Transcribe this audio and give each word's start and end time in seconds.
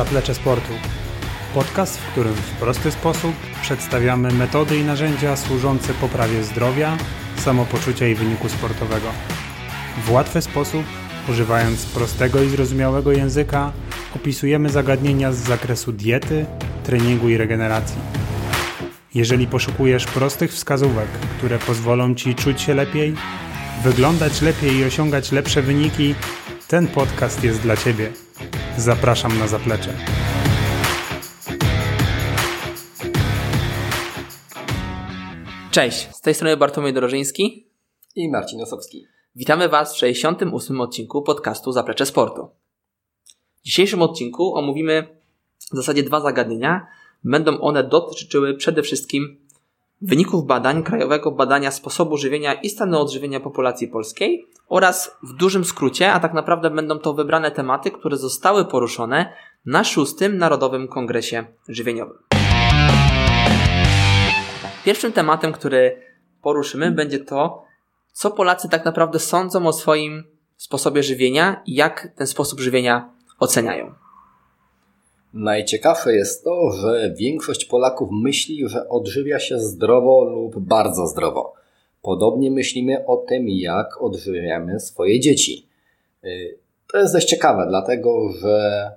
Zaplecze 0.00 0.34
Sportu. 0.34 0.72
Podcast, 1.54 1.98
w 1.98 2.12
którym 2.12 2.34
w 2.34 2.50
prosty 2.50 2.90
sposób 2.90 3.34
przedstawiamy 3.62 4.32
metody 4.32 4.76
i 4.76 4.84
narzędzia 4.84 5.36
służące 5.36 5.94
poprawie 5.94 6.44
zdrowia, 6.44 6.96
samopoczucia 7.36 8.08
i 8.08 8.14
wyniku 8.14 8.48
sportowego. 8.48 9.06
W 10.06 10.10
łatwy 10.10 10.42
sposób, 10.42 10.84
używając 11.28 11.86
prostego 11.86 12.42
i 12.42 12.48
zrozumiałego 12.48 13.12
języka, 13.12 13.72
opisujemy 14.16 14.68
zagadnienia 14.68 15.32
z 15.32 15.36
zakresu 15.36 15.92
diety, 15.92 16.46
treningu 16.84 17.28
i 17.28 17.36
regeneracji. 17.36 17.98
Jeżeli 19.14 19.46
poszukujesz 19.46 20.06
prostych 20.06 20.52
wskazówek, 20.52 21.08
które 21.38 21.58
pozwolą 21.58 22.14
Ci 22.14 22.34
czuć 22.34 22.62
się 22.62 22.74
lepiej, 22.74 23.14
wyglądać 23.84 24.42
lepiej 24.42 24.76
i 24.76 24.84
osiągać 24.84 25.32
lepsze 25.32 25.62
wyniki, 25.62 26.14
ten 26.68 26.88
podcast 26.88 27.44
jest 27.44 27.60
dla 27.60 27.76
Ciebie. 27.76 28.29
Zapraszam 28.76 29.38
na 29.38 29.48
zaplecze. 29.48 29.96
Cześć, 35.70 36.08
z 36.16 36.20
tej 36.20 36.34
strony 36.34 36.56
Bartłomiej 36.56 36.92
Dorożyński 36.92 37.66
i 38.16 38.28
Marcin 38.28 38.62
Osowski. 38.62 39.06
Witamy 39.36 39.68
Was 39.68 39.94
w 39.94 39.98
68. 39.98 40.80
odcinku 40.80 41.22
podcastu 41.22 41.72
Zaplecze 41.72 42.06
Sportu. 42.06 42.48
W 43.60 43.64
dzisiejszym 43.64 44.02
odcinku 44.02 44.54
omówimy 44.54 45.20
w 45.72 45.76
zasadzie 45.76 46.02
dwa 46.02 46.20
zagadnienia. 46.20 46.86
Będą 47.24 47.60
one 47.60 47.84
dotyczyły 47.84 48.54
przede 48.54 48.82
wszystkim 48.82 49.40
wyników 50.02 50.46
badań 50.46 50.82
Krajowego 50.82 51.30
Badania 51.30 51.70
Sposobu 51.70 52.16
Żywienia 52.16 52.54
i 52.54 52.70
Stanu 52.70 53.00
Odżywienia 53.00 53.40
Populacji 53.40 53.88
Polskiej 53.88 54.46
oraz 54.68 55.18
w 55.22 55.32
dużym 55.32 55.64
skrócie, 55.64 56.12
a 56.12 56.20
tak 56.20 56.34
naprawdę 56.34 56.70
będą 56.70 56.98
to 56.98 57.14
wybrane 57.14 57.50
tematy, 57.50 57.90
które 57.90 58.16
zostały 58.16 58.64
poruszone 58.64 59.32
na 59.66 59.84
szóstym 59.84 60.38
Narodowym 60.38 60.88
Kongresie 60.88 61.44
Żywieniowym. 61.68 62.18
Pierwszym 64.84 65.12
tematem, 65.12 65.52
który 65.52 66.02
poruszymy, 66.42 66.90
będzie 66.90 67.18
to, 67.18 67.64
co 68.12 68.30
Polacy 68.30 68.68
tak 68.68 68.84
naprawdę 68.84 69.18
sądzą 69.18 69.66
o 69.66 69.72
swoim 69.72 70.24
sposobie 70.56 71.02
żywienia 71.02 71.62
i 71.66 71.74
jak 71.74 72.08
ten 72.16 72.26
sposób 72.26 72.60
żywienia 72.60 73.10
oceniają. 73.38 73.94
Najciekawsze 75.34 76.12
jest 76.12 76.44
to, 76.44 76.70
że 76.70 77.14
większość 77.16 77.64
Polaków 77.64 78.10
myśli, 78.12 78.68
że 78.68 78.88
odżywia 78.88 79.38
się 79.38 79.58
zdrowo 79.58 80.24
lub 80.24 80.58
bardzo 80.58 81.06
zdrowo. 81.06 81.54
Podobnie 82.02 82.50
myślimy 82.50 83.06
o 83.06 83.16
tym, 83.16 83.48
jak 83.48 84.02
odżywiamy 84.02 84.80
swoje 84.80 85.20
dzieci. 85.20 85.68
Y, 86.24 86.58
to 86.92 86.98
jest 86.98 87.12
dość 87.12 87.28
ciekawe, 87.28 87.66
dlatego 87.68 88.32
że 88.32 88.90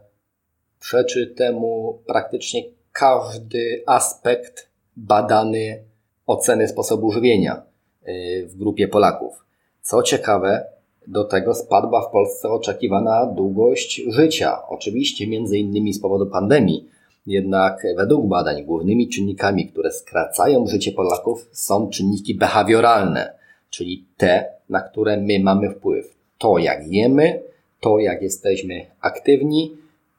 przeczy 0.79 1.27
temu 1.27 1.99
praktycznie 2.07 2.63
każdy 2.91 3.83
aspekt 3.85 4.69
badany 4.97 5.83
oceny 6.27 6.67
sposobu 6.67 7.11
żywienia 7.11 7.63
y, 8.07 8.47
w 8.47 8.55
grupie 8.55 8.87
Polaków. 8.87 9.45
Co 9.81 10.03
ciekawe, 10.03 10.65
do 11.07 11.23
tego 11.23 11.55
spadła 11.55 12.01
w 12.01 12.11
Polsce 12.11 12.49
oczekiwana 12.49 13.25
długość 13.25 14.01
życia. 14.07 14.67
Oczywiście 14.67 15.27
między 15.27 15.57
innymi 15.57 15.93
z 15.93 16.01
powodu 16.01 16.25
pandemii. 16.25 16.89
Jednak 17.27 17.83
według 17.97 18.27
badań 18.27 18.65
głównymi 18.65 19.09
czynnikami, 19.09 19.67
które 19.67 19.91
skracają 19.91 20.67
życie 20.67 20.91
Polaków 20.91 21.49
są 21.51 21.89
czynniki 21.89 22.35
behawioralne, 22.35 23.33
czyli 23.69 24.05
te, 24.17 24.45
na 24.69 24.81
które 24.81 25.17
my 25.17 25.39
mamy 25.39 25.69
wpływ. 25.69 26.15
To 26.37 26.57
jak 26.57 26.87
jemy, 26.87 27.41
to 27.79 27.99
jak 27.99 28.21
jesteśmy 28.21 28.85
aktywni 29.01 29.71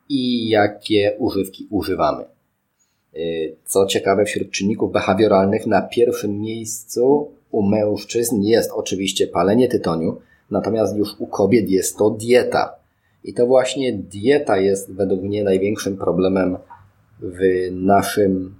i 0.09 0.49
jakie 0.49 1.16
używki 1.19 1.66
używamy. 1.71 2.25
Co 3.65 3.87
ciekawe, 3.87 4.25
wśród 4.25 4.51
czynników 4.51 4.93
behawioralnych 4.93 5.66
na 5.66 5.83
pierwszym 5.83 6.41
miejscu 6.41 7.31
u 7.51 7.62
mężczyzn 7.62 8.43
jest 8.43 8.71
oczywiście 8.75 9.27
palenie 9.27 9.69
tytoniu, 9.69 10.16
Natomiast 10.54 10.97
już 10.97 11.09
u 11.19 11.26
kobiet 11.26 11.70
jest 11.70 11.98
to 11.98 12.10
dieta. 12.10 12.75
I 13.25 13.34
to 13.34 13.47
właśnie 13.47 13.92
dieta 13.92 14.56
jest 14.56 14.92
według 14.92 15.22
mnie 15.22 15.44
największym 15.44 15.97
problemem 15.97 16.56
w 17.20 17.38
naszym 17.72 18.54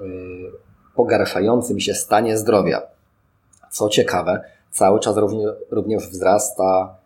y, 0.00 0.04
pogarszającym 0.94 1.80
się 1.80 1.94
stanie 1.94 2.38
zdrowia. 2.38 2.82
Co 3.70 3.88
ciekawe, 3.88 4.40
cały 4.70 5.00
czas 5.00 5.16
również 5.70 6.08
wzrasta 6.08 6.96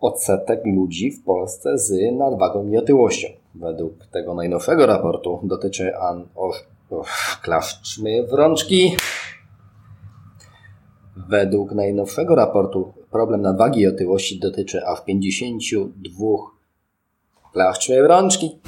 odsetek 0.00 0.60
ludzi 0.66 1.10
w 1.10 1.24
Polsce 1.24 1.78
z 1.78 1.92
nadwagą 2.18 2.68
i 2.68 2.76
otyłością. 2.76 3.28
Według 3.54 4.06
tego 4.06 4.34
najnowszego 4.34 4.86
raportu 4.86 5.40
dotyczy 5.42 5.96
an... 5.96 6.28
O, 6.36 6.52
o, 6.90 7.04
klaszczmy 7.42 8.26
w 8.26 8.32
rączki. 8.32 8.96
Według 11.16 11.72
najnowszego 11.72 12.34
raportu 12.34 12.99
problem 13.10 13.42
nadwagi 13.42 13.80
i 13.80 13.86
otyłości 13.86 14.38
dotyczy 14.38 14.86
aż 14.86 15.04
52 15.04 16.26
klaszczmy 17.52 18.08
rączki. 18.08 18.58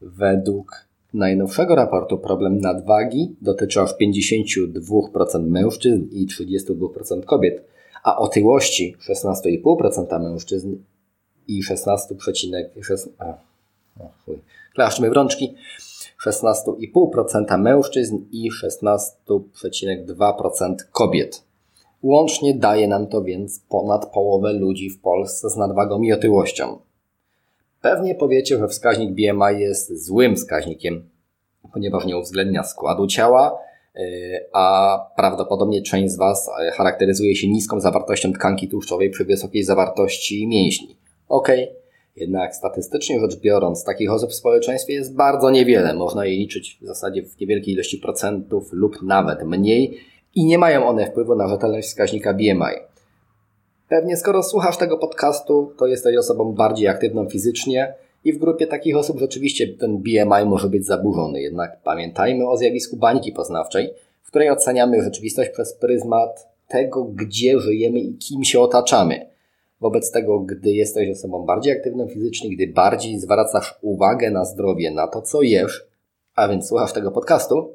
Według 0.00 0.86
najnowszego 1.14 1.74
raportu 1.74 2.18
problem 2.18 2.60
nadwagi 2.60 3.36
dotyczy 3.40 3.80
aż 3.80 3.90
52% 3.90 5.48
mężczyzn 5.48 6.04
i 6.10 6.28
32% 6.28 7.24
kobiet, 7.24 7.64
a 8.02 8.16
otyłości 8.16 8.96
16,5% 9.08 10.22
mężczyzn 10.22 10.76
i 11.48 11.62
16,6%. 11.64 13.34
Klaszczmy 14.74 15.10
w 15.10 15.12
rączki. 15.12 15.54
16,5% 16.26 17.58
mężczyzn 17.58 18.18
i 18.32 18.50
16,2% 18.52 20.74
kobiet. 20.92 21.45
Łącznie 22.02 22.54
daje 22.54 22.88
nam 22.88 23.06
to 23.06 23.22
więc 23.22 23.60
ponad 23.68 24.12
połowę 24.12 24.52
ludzi 24.52 24.90
w 24.90 25.00
Polsce 25.00 25.50
z 25.50 25.56
nadwagą 25.56 26.02
i 26.02 26.12
otyłością. 26.12 26.78
Pewnie 27.82 28.14
powiecie, 28.14 28.58
że 28.58 28.68
wskaźnik 28.68 29.10
BMI 29.10 29.60
jest 29.60 30.04
złym 30.06 30.36
wskaźnikiem, 30.36 31.08
ponieważ 31.72 32.04
nie 32.04 32.18
uwzględnia 32.18 32.62
składu 32.62 33.06
ciała, 33.06 33.58
y, 33.96 34.00
a 34.52 34.98
prawdopodobnie 35.16 35.82
część 35.82 36.12
z 36.12 36.16
Was 36.16 36.50
charakteryzuje 36.72 37.36
się 37.36 37.48
niską 37.48 37.80
zawartością 37.80 38.32
tkanki 38.32 38.68
tłuszczowej 38.68 39.10
przy 39.10 39.24
wysokiej 39.24 39.64
zawartości 39.64 40.46
mięśni. 40.48 40.96
Okej, 41.28 41.64
okay 41.64 41.86
jednak 42.16 42.54
statystycznie 42.54 43.20
rzecz 43.20 43.40
biorąc, 43.40 43.84
takich 43.84 44.12
osób 44.12 44.30
w 44.30 44.34
społeczeństwie 44.34 44.92
jest 44.92 45.16
bardzo 45.16 45.50
niewiele. 45.50 45.94
Można 45.94 46.26
je 46.26 46.36
liczyć 46.36 46.78
w 46.82 46.86
zasadzie 46.86 47.22
w 47.22 47.40
niewielkiej 47.40 47.74
ilości 47.74 47.98
procentów 47.98 48.72
lub 48.72 49.02
nawet 49.02 49.44
mniej 49.44 49.98
i 50.36 50.44
nie 50.44 50.58
mają 50.58 50.86
one 50.86 51.06
wpływu 51.06 51.34
na 51.34 51.48
rzetelność 51.48 51.88
wskaźnika 51.88 52.34
BMI. 52.34 52.76
Pewnie 53.88 54.16
skoro 54.16 54.42
słuchasz 54.42 54.76
tego 54.76 54.98
podcastu, 54.98 55.72
to 55.78 55.86
jesteś 55.86 56.16
osobą 56.16 56.52
bardziej 56.52 56.88
aktywną 56.88 57.28
fizycznie 57.28 57.94
i 58.24 58.32
w 58.32 58.38
grupie 58.38 58.66
takich 58.66 58.96
osób 58.96 59.18
rzeczywiście 59.18 59.68
ten 59.68 59.98
BMI 59.98 60.46
może 60.46 60.68
być 60.68 60.86
zaburzony. 60.86 61.40
Jednak 61.40 61.82
pamiętajmy 61.84 62.48
o 62.48 62.56
zjawisku 62.56 62.96
bańki 62.96 63.32
poznawczej, 63.32 63.94
w 64.22 64.28
której 64.28 64.50
oceniamy 64.50 65.02
rzeczywistość 65.02 65.50
przez 65.50 65.74
pryzmat 65.74 66.48
tego, 66.68 67.04
gdzie 67.04 67.60
żyjemy 67.60 67.98
i 67.98 68.14
kim 68.14 68.44
się 68.44 68.60
otaczamy. 68.60 69.26
Wobec 69.80 70.10
tego, 70.10 70.40
gdy 70.40 70.70
jesteś 70.70 71.10
osobą 71.10 71.44
bardziej 71.46 71.72
aktywną 71.72 72.08
fizycznie, 72.08 72.56
gdy 72.56 72.66
bardziej 72.66 73.18
zwracasz 73.18 73.78
uwagę 73.82 74.30
na 74.30 74.44
zdrowie, 74.44 74.90
na 74.90 75.06
to, 75.06 75.22
co 75.22 75.42
jesz, 75.42 75.86
a 76.34 76.48
więc 76.48 76.68
słuchasz 76.68 76.92
tego 76.92 77.10
podcastu, 77.10 77.74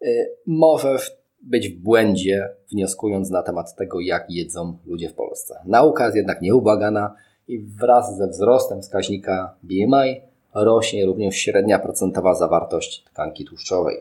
yy, 0.00 0.30
możesz 0.46 1.17
być 1.42 1.68
w 1.68 1.78
błędzie, 1.78 2.48
wnioskując 2.72 3.30
na 3.30 3.42
temat 3.42 3.76
tego, 3.76 4.00
jak 4.00 4.30
jedzą 4.30 4.78
ludzie 4.86 5.08
w 5.08 5.14
Polsce. 5.14 5.60
Nauka 5.64 6.04
jest 6.04 6.16
jednak 6.16 6.42
nieubłagana 6.42 7.14
i 7.48 7.58
wraz 7.58 8.16
ze 8.16 8.28
wzrostem 8.28 8.82
wskaźnika 8.82 9.54
BMI 9.62 10.20
rośnie 10.54 11.06
również 11.06 11.36
średnia 11.36 11.78
procentowa 11.78 12.34
zawartość 12.34 13.04
tkanki 13.04 13.44
tłuszczowej. 13.44 14.00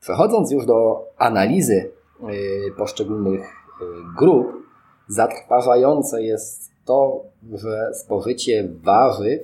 Przechodząc 0.00 0.50
już 0.50 0.66
do 0.66 1.06
analizy 1.16 1.90
yy, 2.22 2.72
poszczególnych 2.76 3.40
yy, 3.40 3.86
grup, 4.18 4.52
zatrważające 5.08 6.22
jest 6.22 6.70
to, 6.84 7.24
że 7.52 7.94
spożycie 7.94 8.68
warzyw 8.82 9.42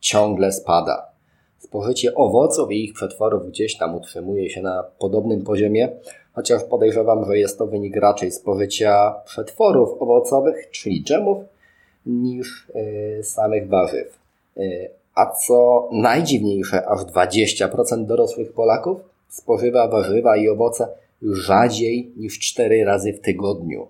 ciągle 0.00 0.52
spada. 0.52 1.09
Spożycie 1.70 2.14
owoców 2.14 2.72
i 2.72 2.84
ich 2.84 2.94
przetworów 2.94 3.48
gdzieś 3.48 3.76
tam 3.76 3.94
utrzymuje 3.94 4.50
się 4.50 4.62
na 4.62 4.84
podobnym 4.98 5.44
poziomie, 5.44 5.88
chociaż 6.32 6.64
podejrzewam, 6.64 7.24
że 7.24 7.38
jest 7.38 7.58
to 7.58 7.66
wynik 7.66 7.96
raczej 7.96 8.32
spożycia 8.32 9.14
przetworów 9.24 10.02
owocowych, 10.02 10.70
czyli 10.70 11.04
dżemów, 11.04 11.44
niż 12.06 12.68
yy, 12.74 13.24
samych 13.24 13.68
warzyw. 13.68 14.18
Yy, 14.56 14.90
a 15.14 15.26
co 15.26 15.88
najdziwniejsze, 15.92 16.88
aż 16.88 17.00
20% 17.00 18.06
dorosłych 18.06 18.52
Polaków 18.52 19.00
spożywa 19.28 19.88
warzywa 19.88 20.36
i 20.36 20.48
owoce 20.48 20.88
rzadziej 21.22 22.12
niż 22.16 22.38
4 22.38 22.84
razy 22.84 23.12
w 23.12 23.20
tygodniu 23.20 23.86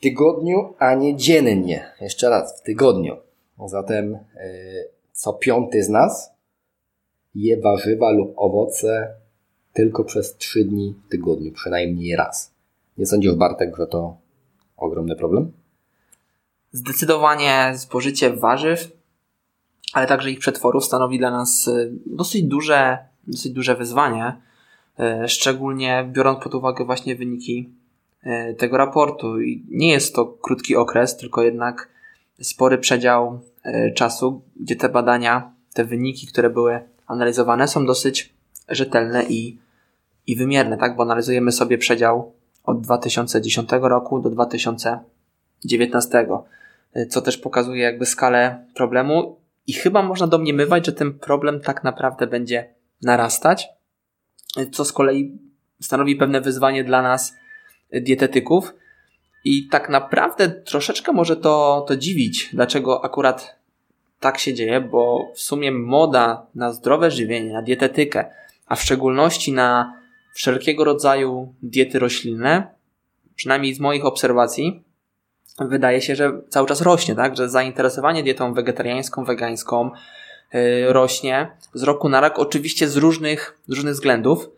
tygodniu, 0.00 0.74
a 0.78 0.94
nie 0.94 1.16
dziennie. 1.16 1.92
Jeszcze 2.00 2.30
raz, 2.30 2.60
w 2.60 2.62
tygodniu. 2.62 3.16
Zatem 3.66 4.14
e, 4.14 4.18
co 5.12 5.32
piąty 5.32 5.84
z 5.84 5.88
nas 5.88 6.37
je 7.38 7.60
warzywa 7.60 8.10
lub 8.10 8.32
owoce 8.36 9.14
tylko 9.72 10.04
przez 10.04 10.36
trzy 10.36 10.64
dni 10.64 10.94
w 11.06 11.10
tygodniu, 11.10 11.52
przynajmniej 11.52 12.16
raz. 12.16 12.54
Nie 12.98 13.06
sądzisz, 13.06 13.34
Bartek, 13.34 13.76
że 13.76 13.86
to 13.86 14.16
ogromny 14.76 15.16
problem? 15.16 15.52
Zdecydowanie 16.72 17.72
spożycie 17.76 18.30
warzyw, 18.30 18.92
ale 19.92 20.06
także 20.06 20.30
ich 20.30 20.38
przetworów 20.38 20.84
stanowi 20.84 21.18
dla 21.18 21.30
nas 21.30 21.68
e, 21.68 21.88
dosyć 22.06 22.42
duże, 22.42 22.98
dosyć 23.26 23.52
duże 23.52 23.76
wyzwanie, 23.76 24.36
e, 24.98 25.28
szczególnie 25.28 26.10
biorąc 26.12 26.44
pod 26.44 26.54
uwagę 26.54 26.84
właśnie 26.84 27.16
wyniki 27.16 27.70
e, 28.22 28.54
tego 28.54 28.76
raportu. 28.76 29.40
I 29.40 29.64
nie 29.70 29.90
jest 29.90 30.14
to 30.14 30.26
krótki 30.26 30.76
okres, 30.76 31.16
tylko 31.16 31.42
jednak 31.42 31.88
spory 32.40 32.78
przedział 32.78 33.40
czasu, 33.94 34.42
gdzie 34.60 34.76
te 34.76 34.88
badania, 34.88 35.52
te 35.74 35.84
wyniki, 35.84 36.26
które 36.26 36.50
były 36.50 36.80
analizowane, 37.08 37.68
są 37.68 37.86
dosyć 37.86 38.34
rzetelne 38.68 39.24
i, 39.24 39.58
i 40.26 40.36
wymierne, 40.36 40.78
tak? 40.78 40.96
Bo 40.96 41.02
analizujemy 41.02 41.52
sobie 41.52 41.78
przedział 41.78 42.32
od 42.64 42.80
2010 42.80 43.70
roku 43.80 44.20
do 44.20 44.30
2019, 44.30 46.26
co 47.08 47.22
też 47.22 47.38
pokazuje 47.38 47.82
jakby 47.82 48.06
skalę 48.06 48.64
problemu 48.74 49.36
i 49.66 49.72
chyba 49.72 50.02
można 50.02 50.26
domniemywać, 50.26 50.86
że 50.86 50.92
ten 50.92 51.18
problem 51.18 51.60
tak 51.60 51.84
naprawdę 51.84 52.26
będzie 52.26 52.74
narastać, 53.02 53.68
co 54.72 54.84
z 54.84 54.92
kolei 54.92 55.38
stanowi 55.80 56.16
pewne 56.16 56.40
wyzwanie 56.40 56.84
dla 56.84 57.02
nas, 57.02 57.34
dietetyków. 57.92 58.74
I 59.44 59.68
tak 59.68 59.88
naprawdę 59.88 60.48
troszeczkę 60.48 61.12
może 61.12 61.36
to, 61.36 61.84
to 61.88 61.96
dziwić, 61.96 62.50
dlaczego 62.52 63.04
akurat 63.04 63.57
tak 64.20 64.38
się 64.38 64.54
dzieje, 64.54 64.80
bo 64.80 65.32
w 65.34 65.40
sumie 65.40 65.72
moda 65.72 66.46
na 66.54 66.72
zdrowe 66.72 67.10
żywienie, 67.10 67.52
na 67.52 67.62
dietetykę, 67.62 68.24
a 68.66 68.76
w 68.76 68.82
szczególności 68.82 69.52
na 69.52 69.98
wszelkiego 70.34 70.84
rodzaju 70.84 71.54
diety 71.62 71.98
roślinne, 71.98 72.74
przynajmniej 73.36 73.74
z 73.74 73.80
moich 73.80 74.04
obserwacji, 74.04 74.82
wydaje 75.60 76.00
się, 76.00 76.16
że 76.16 76.32
cały 76.48 76.68
czas 76.68 76.80
rośnie, 76.80 77.14
tak? 77.14 77.36
Że 77.36 77.48
zainteresowanie 77.48 78.22
dietą 78.22 78.54
wegetariańską, 78.54 79.24
wegańską 79.24 79.90
yy, 80.52 80.92
rośnie 80.92 81.50
z 81.74 81.82
roku 81.82 82.08
na 82.08 82.20
rok, 82.20 82.38
oczywiście 82.38 82.88
z 82.88 82.96
różnych, 82.96 83.58
z 83.68 83.72
różnych 83.72 83.94
względów, 83.94 84.50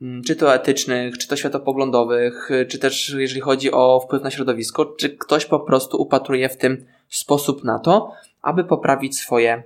yy, 0.00 0.22
czy 0.26 0.36
to 0.36 0.54
etycznych, 0.54 1.18
czy 1.18 1.28
to 1.28 1.36
światopoglądowych, 1.36 2.48
yy, 2.50 2.66
czy 2.66 2.78
też 2.78 3.14
jeżeli 3.18 3.40
chodzi 3.40 3.72
o 3.72 4.00
wpływ 4.00 4.22
na 4.22 4.30
środowisko, 4.30 4.86
czy 4.86 5.10
ktoś 5.10 5.46
po 5.46 5.60
prostu 5.60 6.02
upatruje 6.02 6.48
w 6.48 6.56
tym 6.56 6.86
sposób 7.08 7.64
na 7.64 7.78
to, 7.78 8.12
aby 8.42 8.64
poprawić 8.64 9.18
swoje 9.18 9.62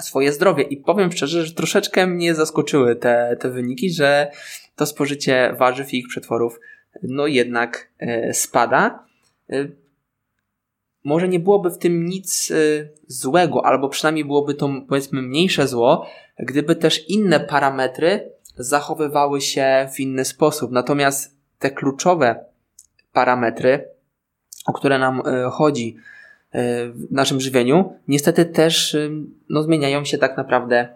swoje 0.00 0.32
zdrowie. 0.32 0.62
I 0.62 0.76
powiem 0.76 1.12
szczerze, 1.12 1.46
że 1.46 1.54
troszeczkę 1.54 2.06
mnie 2.06 2.34
zaskoczyły 2.34 2.96
te, 2.96 3.36
te 3.40 3.50
wyniki, 3.50 3.90
że 3.90 4.30
to 4.76 4.86
spożycie 4.86 5.54
warzyw 5.58 5.94
i 5.94 5.98
ich 5.98 6.08
przetworów 6.08 6.60
no 7.02 7.26
jednak 7.26 7.88
e, 7.98 8.34
spada. 8.34 9.04
E, 9.50 9.68
może 11.04 11.28
nie 11.28 11.40
byłoby 11.40 11.70
w 11.70 11.78
tym 11.78 12.06
nic 12.06 12.50
e, 12.50 12.54
złego, 13.06 13.66
albo 13.66 13.88
przynajmniej 13.88 14.24
byłoby 14.24 14.54
to 14.54 14.70
powiedzmy 14.88 15.22
mniejsze 15.22 15.68
zło, 15.68 16.06
gdyby 16.38 16.76
też 16.76 17.08
inne 17.08 17.40
parametry 17.40 18.32
zachowywały 18.56 19.40
się 19.40 19.88
w 19.94 20.00
inny 20.00 20.24
sposób. 20.24 20.72
Natomiast 20.72 21.36
te 21.58 21.70
kluczowe 21.70 22.44
parametry, 23.12 23.88
o 24.66 24.72
które 24.72 24.98
nam 24.98 25.22
chodzi 25.52 25.96
w 26.94 27.06
naszym 27.10 27.40
żywieniu, 27.40 27.92
niestety 28.08 28.44
też 28.44 28.96
no, 29.48 29.62
zmieniają 29.62 30.04
się 30.04 30.18
tak 30.18 30.36
naprawdę 30.36 30.88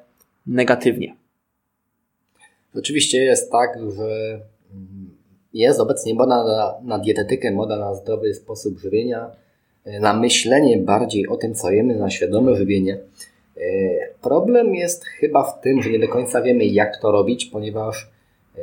negatywnie. 0.47 1.17
Oczywiście 2.75 3.25
jest 3.25 3.53
tak, 3.53 3.79
że 3.97 4.41
jest 5.55 5.81
obecnie 5.81 6.14
moda 6.14 6.44
na, 6.44 6.75
na 6.85 6.99
dietetykę, 6.99 7.50
moda 7.50 7.76
na 7.79 7.94
zdrowy 7.94 8.35
sposób 8.35 8.79
żywienia, 8.79 9.31
e, 9.85 10.00
na 10.00 10.12
myślenie 10.14 10.79
bardziej 10.79 11.29
o 11.29 11.37
tym, 11.37 11.55
co 11.55 11.70
jemy, 11.70 11.94
na 11.94 12.11
świadome 12.11 12.56
żywienie. 12.56 12.99
E, 13.56 13.61
problem 14.23 14.75
jest 14.75 15.05
chyba 15.05 15.44
w 15.44 15.61
tym, 15.61 15.82
że 15.82 15.91
nie 15.91 15.99
do 15.99 16.08
końca 16.08 16.43
wiemy, 16.43 16.64
jak 16.64 17.00
to 17.00 17.12
robić, 17.12 17.44
ponieważ 17.44 18.11
e, 18.58 18.62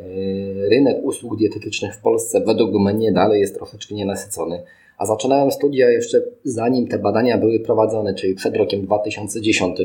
rynek 0.69 0.97
usług 1.03 1.37
dietetycznych 1.37 1.95
w 1.95 2.01
Polsce 2.01 2.41
według 2.41 2.73
mnie 2.73 3.11
dalej 3.11 3.41
jest 3.41 3.55
troszeczkę 3.55 3.95
nienasycony. 3.95 4.63
A 4.97 5.05
zaczynałem 5.05 5.51
studia 5.51 5.89
jeszcze 5.89 6.21
zanim 6.43 6.87
te 6.87 6.99
badania 6.99 7.37
były 7.37 7.59
prowadzone, 7.59 8.13
czyli 8.13 8.35
przed 8.35 8.55
rokiem 8.55 8.85
2010. 8.85 9.77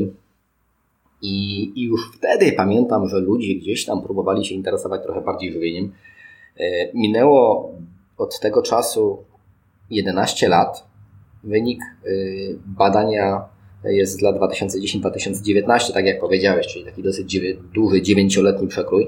I, 1.23 1.63
I 1.77 1.85
już 1.85 2.01
wtedy 2.17 2.53
pamiętam, 2.53 3.09
że 3.09 3.21
ludzie 3.21 3.55
gdzieś 3.55 3.85
tam 3.85 4.03
próbowali 4.03 4.45
się 4.45 4.55
interesować 4.55 5.03
trochę 5.03 5.21
bardziej 5.21 5.53
żywieniem. 5.53 5.93
E, 6.61 6.63
minęło 6.95 7.73
od 8.19 8.41
tego 8.41 8.63
czasu 8.63 9.19
11 9.91 10.49
lat. 10.49 10.87
Wynik 11.45 11.81
e, 11.83 12.09
badania 12.67 13.45
jest 13.85 14.19
dla 14.19 14.33
2010-2019, 14.33 15.93
tak 15.93 16.07
jak 16.07 16.21
powiedziałeś, 16.21 16.67
czyli 16.67 16.85
taki 16.85 17.03
dosyć 17.03 17.41
duży, 17.75 18.03
dziewięcioletni 18.03 18.69
przekrój. 18.69 19.05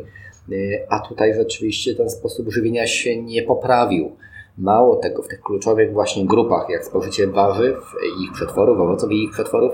E, 0.53 0.55
a 0.89 1.09
tutaj 1.09 1.35
rzeczywiście 1.35 1.95
ten 1.95 2.11
sposób 2.11 2.53
żywienia 2.53 2.87
się 2.87 3.23
nie 3.23 3.43
poprawił. 3.43 4.17
Mało 4.61 4.97
tego, 4.97 5.23
w 5.23 5.29
tych 5.29 5.41
kluczowych 5.41 5.93
właśnie 5.93 6.27
grupach, 6.27 6.71
jak 6.71 6.85
spożycie 6.85 7.27
warzyw, 7.27 7.77
ich 8.25 8.33
przetworów, 8.33 8.81
owoców 8.81 9.13
i 9.13 9.25
ich 9.25 9.33
przetworów, 9.33 9.73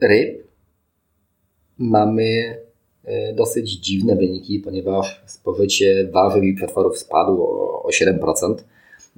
ryb, 0.00 0.46
mamy 1.78 2.56
E, 3.04 3.32
dosyć 3.32 3.70
dziwne 3.70 4.16
wyniki, 4.16 4.58
ponieważ 4.58 5.22
spożycie 5.26 6.08
warzyw 6.12 6.44
i 6.44 6.54
przetworów 6.54 6.98
spadło 6.98 7.82
o 7.82 7.88
7% 7.88 8.54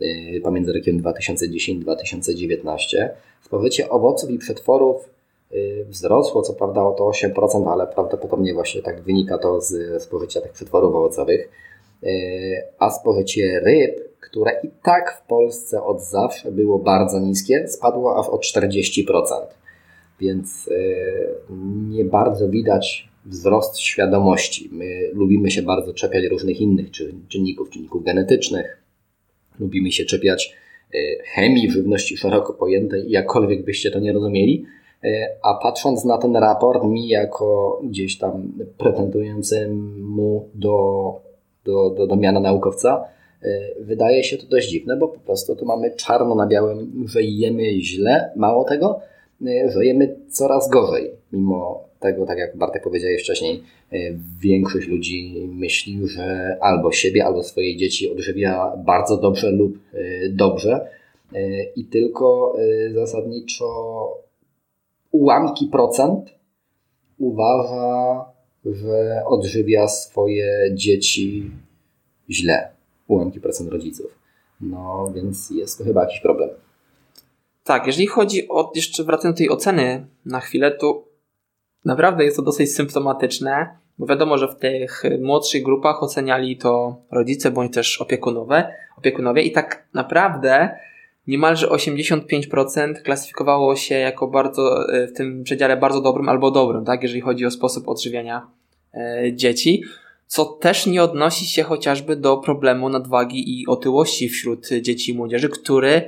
e, 0.00 0.40
pomiędzy 0.40 0.72
rokiem 0.72 1.02
2010-2019. 1.02 3.08
Spożycie 3.42 3.88
owoców 3.88 4.30
i 4.30 4.38
przetworów 4.38 5.14
wzrosło 5.88 6.42
co 6.42 6.54
prawda 6.54 6.82
o 6.82 6.92
to 6.92 7.04
8%, 7.04 7.72
ale 7.72 7.86
prawdopodobnie 7.86 8.54
właśnie 8.54 8.82
tak 8.82 9.02
wynika 9.02 9.38
to 9.38 9.60
z 9.60 10.02
spożycia 10.02 10.40
tych 10.40 10.52
przetworów 10.52 10.94
owocowych. 10.94 11.48
A 12.78 12.90
spożycie 12.90 13.60
ryb, 13.60 14.18
które 14.20 14.60
i 14.62 14.68
tak 14.82 15.20
w 15.22 15.26
Polsce 15.26 15.82
od 15.82 16.02
zawsze 16.02 16.52
było 16.52 16.78
bardzo 16.78 17.20
niskie, 17.20 17.68
spadło 17.68 18.18
aż 18.18 18.26
o 18.28 18.36
40%. 18.36 19.12
Więc 20.20 20.70
nie 21.88 22.04
bardzo 22.04 22.48
widać 22.48 23.08
wzrost 23.26 23.78
świadomości. 23.78 24.68
My 24.72 25.10
lubimy 25.12 25.50
się 25.50 25.62
bardzo 25.62 25.94
czepiać 25.94 26.24
różnych 26.24 26.60
innych 26.60 26.90
czynników, 27.28 27.70
czynników 27.70 28.04
genetycznych. 28.04 28.82
Lubimy 29.58 29.92
się 29.92 30.04
czepiać 30.04 30.56
e, 30.94 30.98
chemii 31.24 31.70
żywności 31.70 32.16
szeroko 32.16 32.52
pojętej, 32.52 33.10
jakkolwiek 33.10 33.64
byście 33.64 33.90
to 33.90 34.00
nie 34.00 34.12
rozumieli. 34.12 34.64
E, 35.04 35.36
a 35.42 35.54
patrząc 35.54 36.04
na 36.04 36.18
ten 36.18 36.36
raport, 36.36 36.84
mi 36.84 37.08
jako 37.08 37.80
gdzieś 37.84 38.18
tam 38.18 38.52
pretendującemu 38.78 40.48
do, 40.54 40.74
do, 41.64 41.90
do, 41.90 42.06
do 42.06 42.16
miana 42.16 42.40
naukowca, 42.40 43.04
e, 43.42 43.48
wydaje 43.80 44.24
się 44.24 44.38
to 44.38 44.46
dość 44.46 44.68
dziwne, 44.68 44.96
bo 44.96 45.08
po 45.08 45.20
prostu 45.20 45.56
tu 45.56 45.66
mamy 45.66 45.90
czarno 45.90 46.34
na 46.34 46.46
białym, 46.46 47.04
że 47.08 47.22
jemy 47.22 47.80
źle, 47.80 48.32
mało 48.36 48.64
tego, 48.64 49.00
że 49.68 49.84
jemy 49.84 50.16
coraz 50.28 50.68
gorzej, 50.68 51.10
mimo 51.32 51.84
tego, 52.00 52.26
tak 52.26 52.38
jak 52.38 52.56
Bartek 52.56 52.82
powiedziałeś 52.82 53.22
wcześniej, 53.22 53.62
e, 53.92 53.96
większość 54.40 54.88
ludzi 54.88 55.48
myśli, 55.48 56.08
że 56.08 56.56
albo 56.60 56.92
siebie, 56.92 57.24
albo 57.24 57.42
swoje 57.42 57.76
dzieci 57.76 58.12
odżywia 58.12 58.72
bardzo 58.76 59.16
dobrze 59.16 59.50
lub 59.50 59.78
e, 59.94 59.98
dobrze. 60.28 60.88
I 61.76 61.84
tylko 61.84 62.56
zasadniczo 62.94 63.66
ułamki 65.10 65.66
procent 65.66 66.34
uważa, 67.18 68.24
że 68.72 69.22
odżywia 69.26 69.88
swoje 69.88 70.70
dzieci 70.74 71.50
źle. 72.30 72.68
Ułamki 73.06 73.40
procent 73.40 73.70
rodziców. 73.70 74.18
No 74.60 75.12
więc 75.14 75.50
jest 75.50 75.78
to 75.78 75.84
chyba 75.84 76.02
jakiś 76.02 76.20
problem. 76.20 76.50
Tak, 77.64 77.86
jeżeli 77.86 78.06
chodzi 78.06 78.48
o, 78.48 78.72
jeszcze 78.74 79.04
wracając 79.04 79.34
do 79.34 79.38
tej 79.38 79.50
oceny 79.50 80.06
na 80.26 80.40
chwilę, 80.40 80.70
to 80.70 81.04
naprawdę 81.84 82.24
jest 82.24 82.36
to 82.36 82.42
dosyć 82.42 82.74
symptomatyczne, 82.74 83.78
bo 83.98 84.06
wiadomo, 84.06 84.38
że 84.38 84.48
w 84.48 84.56
tych 84.56 85.02
młodszych 85.20 85.62
grupach 85.62 86.02
oceniali 86.02 86.56
to 86.56 86.96
rodzice 87.10 87.50
bądź 87.50 87.74
też 87.74 88.00
opiekunowie, 88.00 88.74
opiekunowie 88.98 89.42
i 89.42 89.52
tak 89.52 89.88
naprawdę 89.94 90.78
niemalże 91.26 91.66
85% 91.66 93.02
klasyfikowało 93.02 93.76
się 93.76 93.94
jako 93.94 94.26
bardzo 94.26 94.94
e, 94.94 95.06
w 95.06 95.12
tym 95.12 95.44
przedziale 95.44 95.76
bardzo 95.76 96.00
dobrym 96.00 96.28
albo 96.28 96.50
dobrym, 96.50 96.84
tak, 96.84 97.02
jeżeli 97.02 97.20
chodzi 97.20 97.46
o 97.46 97.50
sposób 97.50 97.88
odżywiania 97.88 98.46
e, 98.94 99.32
dzieci, 99.32 99.82
co 100.26 100.44
też 100.44 100.86
nie 100.86 101.02
odnosi 101.02 101.46
się 101.46 101.62
chociażby 101.62 102.16
do 102.16 102.36
problemu 102.36 102.88
nadwagi 102.88 103.60
i 103.60 103.66
otyłości 103.66 104.28
wśród 104.28 104.68
dzieci 104.68 105.12
i 105.12 105.14
młodzieży, 105.14 105.48
który 105.48 106.02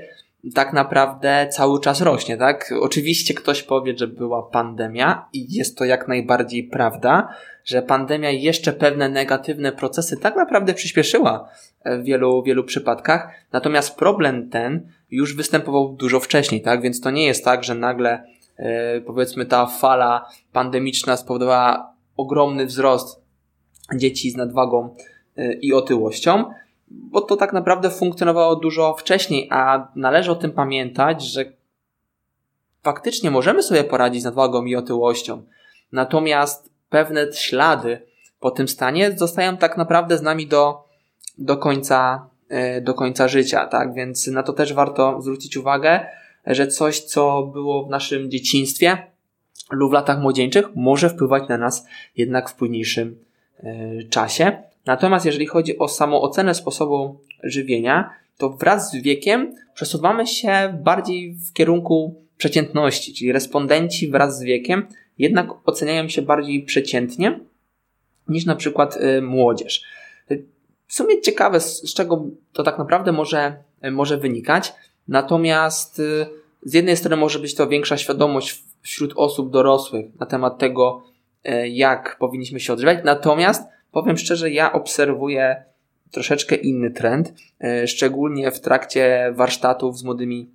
tak 0.52 0.72
naprawdę 0.72 1.48
cały 1.50 1.80
czas 1.80 2.00
rośnie, 2.00 2.36
tak? 2.36 2.74
Oczywiście 2.80 3.34
ktoś 3.34 3.62
powie, 3.62 3.98
że 3.98 4.06
była 4.06 4.42
pandemia 4.42 5.28
i 5.32 5.54
jest 5.54 5.78
to 5.78 5.84
jak 5.84 6.08
najbardziej 6.08 6.64
prawda, 6.64 7.28
że 7.64 7.82
pandemia 7.82 8.30
jeszcze 8.30 8.72
pewne 8.72 9.08
negatywne 9.08 9.72
procesy 9.72 10.16
tak 10.16 10.36
naprawdę 10.36 10.74
przyspieszyła 10.74 11.48
w 11.84 12.02
wielu, 12.02 12.42
wielu 12.42 12.64
przypadkach. 12.64 13.28
Natomiast 13.52 13.96
problem 13.96 14.50
ten 14.50 14.88
już 15.10 15.36
występował 15.36 15.92
dużo 15.92 16.20
wcześniej, 16.20 16.62
tak? 16.62 16.82
Więc 16.82 17.00
to 17.00 17.10
nie 17.10 17.26
jest 17.26 17.44
tak, 17.44 17.64
że 17.64 17.74
nagle 17.74 18.24
e, 18.56 19.00
powiedzmy 19.00 19.46
ta 19.46 19.66
fala 19.66 20.28
pandemiczna 20.52 21.16
spowodowała 21.16 21.92
ogromny 22.16 22.66
wzrost 22.66 23.22
dzieci 23.94 24.30
z 24.30 24.36
nadwagą 24.36 24.94
e, 25.36 25.52
i 25.52 25.72
otyłością, 25.72 26.44
bo 26.88 27.20
to 27.20 27.36
tak 27.36 27.52
naprawdę 27.52 27.90
funkcjonowało 27.90 28.56
dużo 28.56 28.94
wcześniej, 28.94 29.48
a 29.50 29.88
należy 29.96 30.30
o 30.30 30.34
tym 30.34 30.52
pamiętać, 30.52 31.22
że 31.22 31.44
faktycznie 32.82 33.30
możemy 33.30 33.62
sobie 33.62 33.84
poradzić 33.84 34.22
z 34.22 34.24
nadwagą 34.24 34.64
i 34.64 34.76
otyłością. 34.76 35.42
Natomiast 35.92 36.70
pewne 36.88 37.32
ślady 37.32 38.02
po 38.40 38.50
tym 38.50 38.68
stanie 38.68 39.12
zostają 39.18 39.56
tak 39.56 39.76
naprawdę 39.76 40.18
z 40.18 40.22
nami 40.22 40.46
do, 40.46 40.84
do 41.38 41.56
końca, 41.56 42.28
e, 42.48 42.80
do 42.80 42.94
końca 42.94 43.28
życia, 43.28 43.66
tak? 43.66 43.94
Więc 43.94 44.26
na 44.26 44.42
to 44.42 44.52
też 44.52 44.72
warto 44.72 45.22
zwrócić 45.22 45.56
uwagę, 45.56 46.06
że 46.46 46.66
coś, 46.66 47.00
co 47.00 47.42
było 47.42 47.84
w 47.84 47.90
naszym 47.90 48.30
dzieciństwie 48.30 48.98
lub 49.70 49.90
w 49.90 49.94
latach 49.94 50.20
młodzieńczych, 50.20 50.66
może 50.74 51.10
wpływać 51.10 51.48
na 51.48 51.58
nas 51.58 51.86
jednak 52.16 52.50
w 52.50 52.54
późniejszym 52.54 53.18
e, 53.58 54.02
czasie. 54.04 54.62
Natomiast 54.86 55.26
jeżeli 55.26 55.46
chodzi 55.46 55.78
o 55.78 55.88
samą 55.88 56.20
ocenę 56.20 56.54
sposobu 56.54 57.20
żywienia, 57.42 58.10
to 58.38 58.50
wraz 58.50 58.90
z 58.90 58.96
wiekiem 58.96 59.54
przesuwamy 59.74 60.26
się 60.26 60.78
bardziej 60.82 61.34
w 61.34 61.52
kierunku 61.52 62.22
przeciętności, 62.36 63.14
czyli 63.14 63.32
respondenci 63.32 64.10
wraz 64.10 64.38
z 64.38 64.42
wiekiem 64.42 64.86
jednak 65.18 65.48
oceniają 65.64 66.08
się 66.08 66.22
bardziej 66.22 66.62
przeciętnie 66.62 67.40
niż 68.28 68.44
na 68.44 68.56
przykład 68.56 68.96
y, 68.96 69.22
młodzież. 69.22 69.82
W 70.86 70.94
sumie 70.94 71.20
ciekawe, 71.20 71.60
z 71.60 71.94
czego 71.94 72.24
to 72.52 72.62
tak 72.62 72.78
naprawdę 72.78 73.12
może, 73.12 73.56
może 73.92 74.16
wynikać. 74.18 74.72
Natomiast 75.08 75.98
y, 75.98 76.26
z 76.62 76.74
jednej 76.74 76.96
strony 76.96 77.16
może 77.16 77.38
być 77.38 77.54
to 77.54 77.68
większa 77.68 77.96
świadomość 77.96 78.64
wśród 78.82 79.12
osób 79.16 79.50
dorosłych 79.50 80.06
na 80.20 80.26
temat 80.26 80.58
tego, 80.58 81.02
y, 81.48 81.68
jak 81.68 82.16
powinniśmy 82.18 82.60
się 82.60 82.72
odżywiać. 82.72 82.98
Natomiast 83.04 83.62
powiem 84.02 84.16
szczerze, 84.16 84.50
ja 84.50 84.72
obserwuję 84.72 85.64
troszeczkę 86.10 86.54
inny 86.54 86.90
trend, 86.90 87.34
szczególnie 87.86 88.50
w 88.50 88.60
trakcie 88.60 89.32
warsztatów 89.34 89.98
z 89.98 90.04
młodymi 90.04 90.50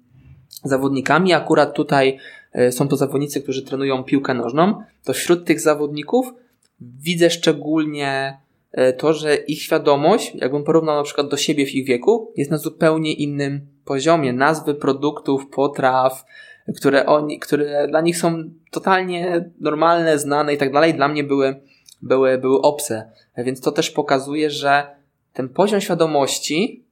zawodnikami. 0.63 1.33
Akurat 1.33 1.74
tutaj 1.74 2.17
E, 2.51 2.71
są 2.71 2.88
to 2.88 2.95
zawodnicy, 2.95 3.41
którzy 3.41 3.65
trenują 3.65 4.03
piłkę 4.03 4.33
nożną, 4.33 4.83
to 5.03 5.13
wśród 5.13 5.45
tych 5.45 5.62
zawodników 5.62 6.33
widzę 6.79 7.29
szczególnie 7.29 8.38
e, 8.71 8.93
to, 8.93 9.13
że 9.13 9.36
ich 9.36 9.62
świadomość, 9.62 10.36
jakbym 10.36 10.63
porównał 10.63 10.95
na 10.95 11.03
przykład 11.03 11.27
do 11.27 11.38
siebie 11.38 11.65
w 11.65 11.75
ich 11.75 11.88
wieku, 11.88 12.33
jest 12.38 12.51
na 12.51 12.57
zupełnie 12.57 13.13
innym 13.13 13.62
poziomie. 13.86 14.33
Nazwy 14.33 14.75
produktów, 14.75 15.48
potraw, 15.48 16.25
które 16.75 17.05
oni, 17.05 17.39
które 17.39 17.88
dla 17.88 18.01
nich 18.01 18.17
są 18.17 18.43
totalnie 18.71 19.50
normalne, 19.60 20.19
znane 20.19 20.53
i 20.53 20.57
tak 20.57 20.74
dalej, 20.74 20.93
dla 20.93 21.07
mnie 21.07 21.24
były, 21.24 21.62
były, 22.01 22.38
były 22.38 22.62
obce. 22.62 23.12
Więc 23.38 23.62
to 23.62 23.72
też 23.72 23.91
pokazuje, 23.91 24.50
że 24.50 24.96
ten 25.34 25.50
poziom 25.50 25.81
świadomości 25.81 26.86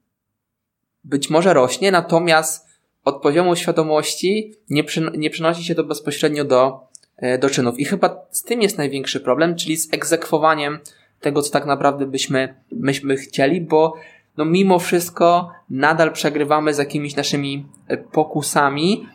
być 1.03 1.29
może 1.29 1.53
rośnie, 1.53 1.91
natomiast 1.91 2.67
od 3.05 3.21
poziomu 3.21 3.55
świadomości 3.55 4.53
nie, 4.69 4.83
przy, 4.83 5.11
nie 5.17 5.29
przenosi 5.29 5.63
się 5.63 5.75
to 5.75 5.83
bezpośrednio 5.83 6.45
do, 6.45 6.87
e, 7.17 7.37
do 7.37 7.49
czynów. 7.49 7.79
I 7.79 7.85
chyba 7.85 8.25
z 8.31 8.43
tym 8.43 8.61
jest 8.61 8.77
największy 8.77 9.19
problem, 9.19 9.55
czyli 9.55 9.77
z 9.77 9.93
egzekwowaniem 9.93 10.79
tego, 11.21 11.41
co 11.41 11.51
tak 11.51 11.65
naprawdę 11.65 12.05
byśmy, 12.05 12.55
myśmy 12.71 13.17
chcieli, 13.17 13.61
bo 13.61 13.93
no 14.37 14.45
mimo 14.45 14.79
wszystko 14.79 15.51
nadal 15.69 16.13
przegrywamy 16.13 16.73
z 16.73 16.77
jakimiś 16.77 17.15
naszymi 17.15 17.65
e, 17.87 17.97
pokusami 17.97 19.07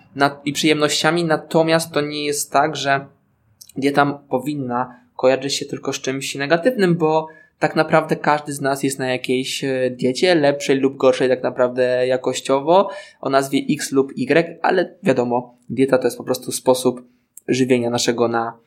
i 0.45 0.53
przyjemnościami, 0.53 1.25
natomiast 1.25 1.93
to 1.93 2.01
nie 2.01 2.25
jest 2.25 2.53
tak, 2.53 2.77
że 2.77 3.07
dieta 3.77 4.21
powinna 4.29 5.04
kojarzyć 5.17 5.55
się 5.55 5.67
tylko 5.67 5.93
z 5.93 6.01
czymś 6.01 6.35
negatywnym, 6.35 6.95
bo 6.95 7.29
tak 7.59 7.77
naprawdę 7.77 8.17
każdy 8.17 8.53
z 8.53 8.61
nas 8.61 8.83
jest 8.83 8.99
na 8.99 9.13
jakiejś 9.13 9.65
e, 9.65 9.91
diecie, 9.91 10.35
lepszej 10.35 10.77
lub 10.77 10.97
gorszej 10.97 11.29
tak 11.29 11.43
naprawdę 11.43 12.07
jakościowo, 12.07 12.91
o 13.21 13.31
nazwie 13.31 13.61
X 13.71 13.93
lub 13.93 14.13
Y, 14.17 14.59
ale 14.63 14.95
wiadomo, 15.03 15.57
dieta 15.71 15.99
to 15.99 16.05
jest 16.05 16.19
po 16.19 16.25
prostu 16.25 16.53
sposób 16.53 17.03
żywienia 17.49 17.91
naszego 17.91 18.29
na, 18.29 18.59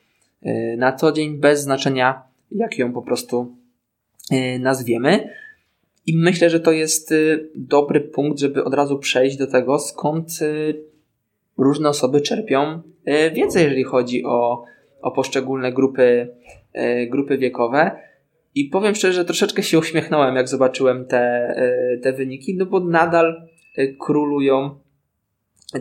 e, 0.42 0.76
na 0.76 0.92
co 0.92 1.12
dzień, 1.12 1.38
bez 1.38 1.62
znaczenia 1.62 2.22
jak 2.50 2.78
ją 2.78 2.92
po 2.92 3.02
prostu 3.02 3.56
e, 4.30 4.58
nazwiemy. 4.58 5.28
I 6.06 6.16
myślę, 6.16 6.50
że 6.50 6.60
to 6.60 6.72
jest 6.72 7.14
dobry 7.54 8.00
punkt, 8.00 8.40
żeby 8.40 8.64
od 8.64 8.74
razu 8.74 8.98
przejść 8.98 9.36
do 9.36 9.46
tego, 9.46 9.78
skąd 9.78 10.28
różne 11.58 11.88
osoby 11.88 12.20
czerpią 12.20 12.82
wiedzę, 13.34 13.62
jeżeli 13.62 13.84
chodzi 13.84 14.24
o, 14.24 14.64
o 15.02 15.10
poszczególne 15.10 15.72
grupy, 15.72 16.28
grupy 17.10 17.38
wiekowe. 17.38 18.08
I 18.58 18.64
powiem 18.64 18.94
szczerze, 18.94 19.12
że 19.12 19.24
troszeczkę 19.24 19.62
się 19.62 19.78
uśmiechnąłem, 19.78 20.36
jak 20.36 20.48
zobaczyłem 20.48 21.06
te, 21.06 21.18
e, 21.18 21.98
te 22.02 22.12
wyniki, 22.12 22.56
no 22.56 22.66
bo 22.66 22.80
nadal 22.80 23.48
e, 23.76 23.88
królują 23.88 24.78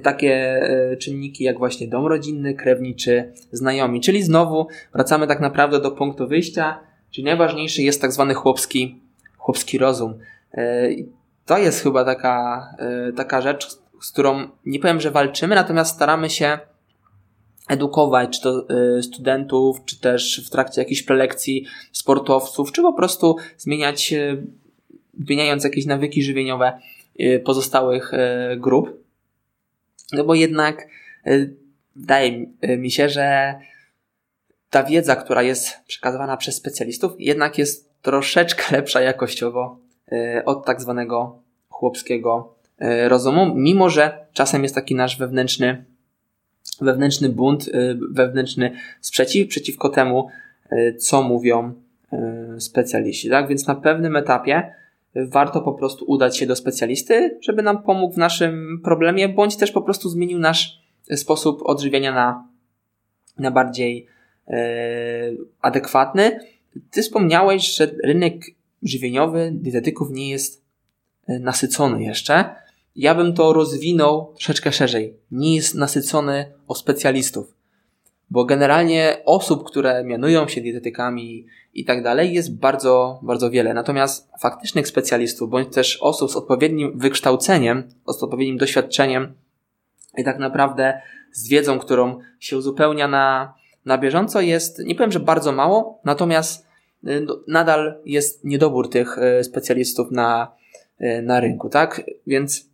takie 0.03 0.33
e, 0.33 0.97
czynniki 0.97 1.43
jak 1.43 1.57
właśnie 1.57 1.88
dom 1.88 2.05
rodzinny, 2.05 2.53
krewni 2.53 2.95
czy 2.95 3.33
znajomi. 3.51 4.01
Czyli 4.01 4.24
znowu 4.24 4.67
wracamy 4.93 5.27
tak 5.27 5.39
naprawdę 5.39 5.79
do 5.79 5.91
punktu 5.91 6.27
wyjścia, 6.27 6.79
czyli 7.12 7.25
najważniejszy 7.25 7.81
jest 7.81 8.01
tak 8.01 8.12
zwany 8.12 8.33
chłopski, 8.33 9.01
chłopski 9.38 9.77
rozum. 9.77 10.17
To 11.45 11.57
jest 11.57 11.83
chyba 11.83 12.05
taka, 12.05 12.67
taka 13.15 13.41
rzecz, 13.41 13.67
z 14.01 14.12
którą 14.12 14.47
nie 14.65 14.79
powiem, 14.79 15.01
że 15.01 15.12
walczymy, 15.12 15.55
natomiast 15.55 15.95
staramy 15.95 16.29
się 16.29 16.59
edukować, 17.67 18.29
czy 18.29 18.41
to 18.41 18.67
y, 18.97 19.03
studentów, 19.03 19.86
czy 19.86 20.00
też 20.00 20.47
w 20.47 20.50
trakcie 20.50 20.81
jakichś 20.81 21.03
prelekcji 21.03 21.65
sportowców, 21.91 22.71
czy 22.71 22.81
po 22.81 22.93
prostu 22.93 23.36
zmieniać, 23.57 24.13
y, 24.13 24.43
zmieniając 25.25 25.63
jakieś 25.63 25.86
nawyki 25.86 26.24
żywieniowe 26.24 26.79
y, 27.19 27.41
pozostałych 27.45 28.12
grup. 28.57 29.03
No 30.13 30.24
bo 30.24 30.36
jednak 30.36 30.88
wydaje 31.95 32.45
mi 32.77 32.91
się, 32.91 33.09
że 33.09 33.55
ta 34.69 34.83
wiedza, 34.83 35.15
która 35.15 35.43
jest 35.43 35.79
przekazywana 35.88 36.38
przez 36.38 36.55
specjalistów, 36.55 37.12
jednak 37.19 37.57
jest 37.57 38.01
troszeczkę 38.01 38.63
lepsza 38.77 39.01
jakościowo 39.01 39.79
od 40.45 40.65
tak 40.65 40.81
zwanego 40.81 41.39
chłopskiego 41.69 42.55
rozumu, 43.07 43.55
mimo 43.55 43.89
że 43.89 44.27
czasem 44.33 44.63
jest 44.63 44.75
taki 44.75 44.95
nasz 44.95 45.17
wewnętrzny 45.17 45.86
wewnętrzny 46.81 47.29
bunt, 47.29 47.67
y, 47.67 48.00
wewnętrzny 48.12 48.72
sprzeciw 49.01 49.48
przeciwko 49.48 49.89
temu, 49.89 50.27
y, 50.72 50.96
co 51.00 51.24
mówią 51.24 51.74
y, 52.57 52.62
specjaliści. 52.62 53.29
Tak? 53.29 53.48
Więc 53.48 53.67
na 53.67 53.75
pewnym 53.75 54.15
etapie 54.15 54.74
warto 55.15 55.62
po 55.62 55.74
prostu 55.74 56.05
udać 56.05 56.38
się 56.38 56.46
do 56.46 56.55
specjalisty, 56.55 57.38
żeby 57.41 57.62
nam 57.62 57.84
pomógł 57.84 58.13
w 58.13 58.17
naszym 58.17 58.81
problemie, 58.84 59.29
bądź 59.29 59.55
też 59.55 59.72
po 59.72 59.81
prostu 59.81 60.10
zmienił 60.10 60.39
nasz 60.39 60.81
sposób 61.15 61.62
odżywiania 61.63 62.13
na, 62.13 62.48
na 63.39 63.51
bardziej 63.51 64.07
adekwatny. 65.62 66.39
Ty 66.91 67.01
wspomniałeś, 67.01 67.75
że 67.75 67.91
rynek 68.03 68.36
żywieniowy 68.84 69.51
dietetyków 69.53 70.12
nie 70.12 70.29
jest 70.29 70.62
nasycony 71.27 72.03
jeszcze 72.03 72.55
ja 72.98 73.16
bym 73.16 73.34
to 73.34 73.54
rozwinął 73.54 74.34
troszeczkę 74.34 74.72
szerzej. 74.72 75.18
Nie 75.32 75.56
jest 75.56 75.75
nasycony 75.75 76.54
o 76.68 76.75
specjalistów. 76.75 77.54
Bo 78.30 78.46
generalnie 78.46 79.22
osób, 79.25 79.63
które 79.63 80.04
mianują 80.04 80.48
się 80.48 80.62
dietetykami 80.62 81.46
i 81.74 81.86
tak 81.86 82.04
dalej, 82.04 82.34
jest 82.34 82.56
bardzo, 82.56 83.20
bardzo 83.24 83.50
wiele. 83.50 83.74
Natomiast 83.74 84.30
faktycznych 84.42 84.88
specjalistów, 84.88 85.50
bądź 85.50 85.74
też 85.74 85.98
osób 86.01 86.32
z 86.32 86.36
odpowiednim 86.36 87.00
wykształceniem, 87.00 87.84
z 88.08 88.24
odpowiednim 88.24 88.58
doświadczeniem 88.58 89.34
i 90.18 90.24
tak 90.24 90.39
naprawdę 90.39 91.01
z 91.32 91.50
wiedzą, 91.50 91.80
którą 91.80 92.20
się 92.39 92.58
uzupełnia 92.58 93.08
na, 93.08 93.54
na 93.86 93.98
bieżąco, 93.98 94.42
jest, 94.42 94.80
nie 94.80 94.96
powiem, 94.96 95.12
że 95.12 95.20
bardzo 95.20 95.51
mało, 95.51 96.00
natomiast 96.06 96.66
y, 97.08 97.22
no, 97.27 97.39
nadal 97.48 98.01
jest 98.06 98.44
niedobór 98.44 98.89
tych 98.89 99.18
y, 99.18 99.44
specjalistów 99.44 100.12
na, 100.12 100.51
y, 101.01 101.22
na 101.22 101.39
rynku, 101.39 101.70
tak? 101.70 102.01
Więc 102.27 102.70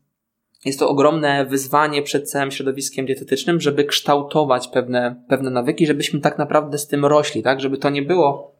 jest 0.65 0.79
to 0.79 0.89
ogromne 0.89 1.45
wyzwanie 1.45 2.01
przed 2.01 2.29
całym 2.31 2.51
środowiskiem 2.51 3.05
dietetycznym, 3.05 3.61
żeby 3.61 3.85
kształtować 3.85 4.67
pewne, 4.67 5.23
pewne 5.29 5.49
nawyki, 5.49 5.87
żebyśmy 5.87 6.19
tak 6.19 6.37
naprawdę 6.37 6.77
z 6.77 6.87
tym 6.87 7.05
rośli, 7.05 7.43
tak? 7.43 7.61
Żeby 7.61 7.77
to 7.77 7.89
nie 7.89 8.01
było 8.01 8.55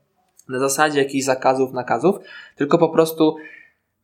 na 0.49 0.59
zasadzie 0.59 0.99
jakichś 0.99 1.25
zakazów, 1.25 1.73
nakazów, 1.73 2.15
tylko 2.55 2.77
po 2.77 2.89
prostu 2.89 3.35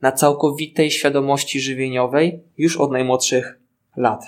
na 0.01 0.11
całkowitej 0.11 0.91
świadomości 0.91 1.59
żywieniowej 1.59 2.43
już 2.57 2.77
od 2.77 2.91
najmłodszych 2.91 3.59
lat. 3.97 4.23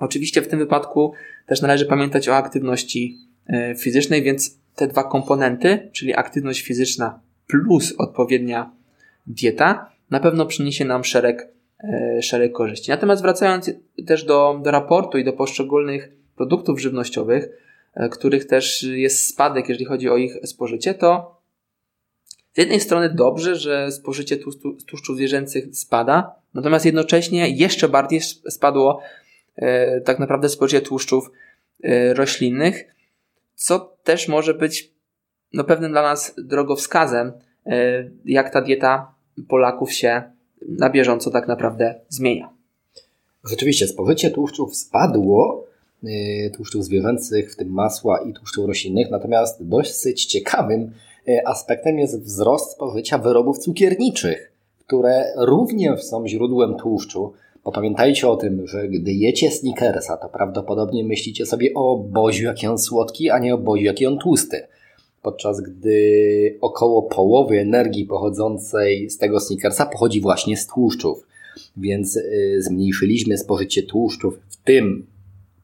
Oczywiście 0.00 0.42
w 0.42 0.48
tym 0.48 0.58
wypadku 0.58 1.12
też 1.46 1.62
należy 1.62 1.86
pamiętać 1.86 2.28
o 2.28 2.36
aktywności 2.36 3.18
e, 3.46 3.74
fizycznej, 3.74 4.22
więc 4.22 4.58
te 4.74 4.86
dwa 4.86 5.04
komponenty, 5.04 5.90
czyli 5.92 6.14
aktywność 6.14 6.62
fizyczna 6.62 7.20
plus 7.46 7.94
odpowiednia 7.98 8.70
dieta, 9.26 9.90
na 10.10 10.20
pewno 10.20 10.46
przyniesie 10.46 10.84
nam 10.84 11.04
szereg, 11.04 11.48
szereg 12.22 12.52
korzyści. 12.52 12.90
Natomiast 12.90 13.22
wracając 13.22 13.70
też 14.06 14.24
do, 14.24 14.60
do 14.64 14.70
raportu 14.70 15.18
i 15.18 15.24
do 15.24 15.32
poszczególnych 15.32 16.12
produktów 16.36 16.80
żywnościowych, 16.80 17.48
e, 17.94 18.08
których 18.08 18.44
też 18.44 18.82
jest 18.82 19.28
spadek, 19.28 19.68
jeżeli 19.68 19.84
chodzi 19.84 20.08
o 20.08 20.16
ich 20.16 20.36
spożycie, 20.44 20.94
to 20.94 21.38
z 22.54 22.58
jednej 22.58 22.80
strony 22.80 23.14
dobrze, 23.14 23.56
że 23.56 23.92
spożycie 23.92 24.36
tłuszczów 24.86 25.16
zwierzęcych 25.16 25.76
spada, 25.76 26.34
natomiast 26.54 26.84
jednocześnie 26.84 27.50
jeszcze 27.50 27.88
bardziej 27.88 28.20
spadło 28.48 29.00
e, 29.56 30.00
tak 30.00 30.18
naprawdę 30.18 30.48
spożycie 30.48 30.80
tłuszczów 30.80 31.30
e, 31.82 32.14
roślinnych, 32.14 32.84
co 33.54 33.96
też 34.02 34.28
może 34.28 34.54
być 34.54 34.92
no, 35.52 35.64
pewnym 35.64 35.92
dla 35.92 36.02
nas 36.02 36.34
drogowskazem, 36.38 37.32
e, 37.66 38.10
jak 38.24 38.50
ta 38.52 38.60
dieta 38.60 39.14
Polaków 39.48 39.92
się 39.92 40.22
na 40.68 40.90
bieżąco 40.90 41.30
tak 41.30 41.48
naprawdę 41.48 42.00
zmienia. 42.08 42.50
Rzeczywiście, 43.44 43.86
spożycie 43.86 44.30
tłuszczów 44.30 44.76
spadło, 44.76 45.64
tłuszczów 46.54 46.84
zwierzęcych, 46.84 47.52
w 47.52 47.56
tym 47.56 47.68
masła 47.68 48.18
i 48.18 48.32
tłuszczów 48.32 48.66
roślinnych, 48.66 49.10
natomiast 49.10 49.68
dosyć 49.68 50.26
ciekawym 50.26 50.92
aspektem 51.44 51.98
jest 51.98 52.22
wzrost 52.22 52.72
spożycia 52.72 53.18
wyrobów 53.18 53.58
cukierniczych, 53.58 54.52
które 54.86 55.32
również 55.36 56.02
są 56.02 56.28
źródłem 56.28 56.74
tłuszczu. 56.74 57.32
Bo 57.64 57.72
pamiętajcie 57.72 58.28
o 58.28 58.36
tym, 58.36 58.66
że 58.66 58.88
gdy 58.88 59.12
jecie 59.12 59.50
snickersa, 59.50 60.16
to 60.16 60.28
prawdopodobnie 60.28 61.04
myślicie 61.04 61.46
sobie 61.46 61.70
o 61.74 61.96
Boziu, 61.96 62.44
jaki 62.44 62.66
on 62.66 62.78
słodki, 62.78 63.30
a 63.30 63.38
nie 63.38 63.54
o 63.54 63.58
Boziu, 63.58 63.84
jaki 63.84 64.06
on 64.06 64.18
tłusty. 64.18 64.66
Podczas 65.22 65.60
gdy 65.60 66.58
około 66.60 67.02
połowy 67.02 67.60
energii 67.60 68.06
pochodzącej 68.06 69.10
z 69.10 69.18
tego 69.18 69.40
snickersa 69.40 69.86
pochodzi 69.86 70.20
właśnie 70.20 70.56
z 70.56 70.66
tłuszczów. 70.66 71.26
Więc 71.76 72.16
y, 72.16 72.56
zmniejszyliśmy 72.62 73.38
spożycie 73.38 73.82
tłuszczów, 73.82 74.38
w 74.48 74.56
tym 74.56 75.06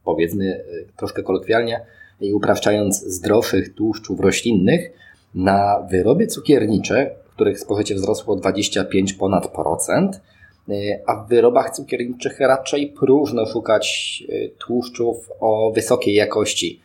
powiedzmy 0.04 0.44
y, 0.44 0.86
troszkę 0.96 1.22
kolokwialnie 1.22 1.80
i 2.20 2.32
upraszczając 2.32 3.04
zdrowszych 3.04 3.74
tłuszczów 3.74 4.20
roślinnych, 4.20 4.90
na 5.34 5.86
wyroby 5.90 6.26
cukiernicze, 6.26 7.10
których 7.34 7.60
spożycie 7.60 7.94
wzrosło 7.94 8.36
25 8.36 9.12
ponad 9.12 9.48
procent, 9.48 10.20
y, 10.68 11.00
a 11.06 11.24
w 11.24 11.28
wyrobach 11.28 11.74
cukierniczych 11.76 12.40
raczej 12.40 12.86
próżno 12.86 13.46
szukać 13.46 14.24
tłuszczów 14.58 15.30
o 15.40 15.72
wysokiej 15.74 16.14
jakości. 16.14 16.80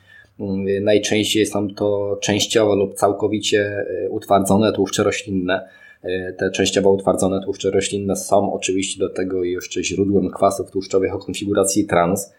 Najczęściej 0.82 1.46
są 1.46 1.68
to 1.76 2.18
częściowo 2.22 2.76
lub 2.76 2.94
całkowicie 2.94 3.86
utwardzone 4.10 4.74
tłuszcze 4.74 5.04
roślinne. 5.04 5.70
Te 6.38 6.52
częściowo 6.52 6.92
utwardzone 6.92 7.44
tłuszcze 7.44 7.72
roślinne 7.72 8.16
są 8.16 8.54
oczywiście 8.54 9.00
do 9.00 9.10
tego 9.10 9.44
jeszcze 9.44 9.84
źródłem 9.84 10.30
kwasów 10.30 10.72
tłuszczowych 10.72 11.16
o 11.16 11.20
konfiguracji 11.20 11.86
trans. 11.86 12.34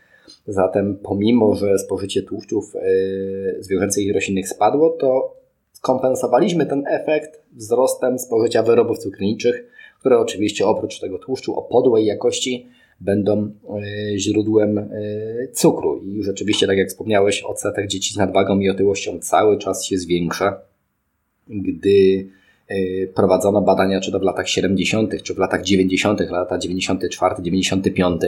Zatem 0.47 0.99
pomimo, 1.03 1.55
że 1.55 1.79
spożycie 1.79 2.23
tłuszczów 2.23 2.73
zwierzęcych 3.59 4.05
i 4.05 4.13
roślinnych 4.13 4.49
spadło, 4.49 4.91
to 4.91 5.41
Kompensowaliśmy 5.81 6.67
ten 6.67 6.85
efekt 6.87 7.43
wzrostem 7.53 8.19
spożycia 8.19 8.63
wyrobów 8.63 8.99
cukierniczych, 8.99 9.67
które 10.01 10.19
oczywiście 10.19 10.67
oprócz 10.67 11.01
tego 11.01 11.19
tłuszczu 11.19 11.59
o 11.59 11.63
podłej 11.63 12.07
jakości 12.07 12.69
będą 13.01 13.53
e, 14.13 14.19
źródłem 14.19 14.79
e, 14.79 14.89
cukru. 15.53 16.03
I 16.03 16.23
rzeczywiście, 16.23 16.67
tak 16.67 16.79
jak 16.79 16.89
wspomniałeś, 16.89 17.43
odsetek 17.43 17.87
dzieci 17.87 18.15
z 18.15 18.17
nadwagą 18.17 18.59
i 18.59 18.71
otyłością 18.71 19.19
cały 19.19 19.59
czas 19.59 19.85
się 19.85 19.99
zwiększa. 19.99 20.61
Gdy 21.49 22.29
e, 22.69 23.07
prowadzono 23.07 23.63
badania, 23.63 24.01
czy 24.01 24.13
to 24.13 24.19
w 24.19 24.23
latach 24.23 24.49
70., 24.49 25.23
czy 25.23 25.35
w 25.35 25.39
latach 25.39 25.63
90., 25.63 26.21
lata 26.21 26.59
94, 26.59 27.35
95, 27.43 28.21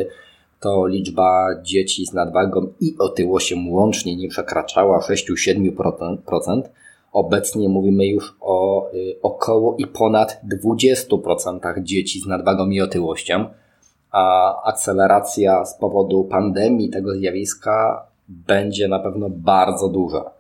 to 0.60 0.86
liczba 0.86 1.48
dzieci 1.62 2.06
z 2.06 2.12
nadwagą 2.12 2.72
i 2.80 2.94
otyłością 2.98 3.56
łącznie 3.68 4.16
nie 4.16 4.28
przekraczała 4.28 5.00
6-7%. 5.00 6.62
Obecnie 7.12 7.68
mówimy 7.68 8.06
już 8.06 8.36
o 8.40 8.90
około 9.22 9.76
i 9.78 9.86
ponad 9.86 10.40
20% 10.64 11.82
dzieci 11.82 12.20
z 12.20 12.26
nadwagą 12.26 12.70
i 12.70 12.80
otyłością, 12.80 13.44
a 14.12 14.54
akceleracja 14.64 15.64
z 15.64 15.78
powodu 15.78 16.24
pandemii 16.24 16.90
tego 16.90 17.14
zjawiska 17.14 18.06
będzie 18.28 18.88
na 18.88 18.98
pewno 18.98 19.30
bardzo 19.30 19.88
duża. 19.88 20.30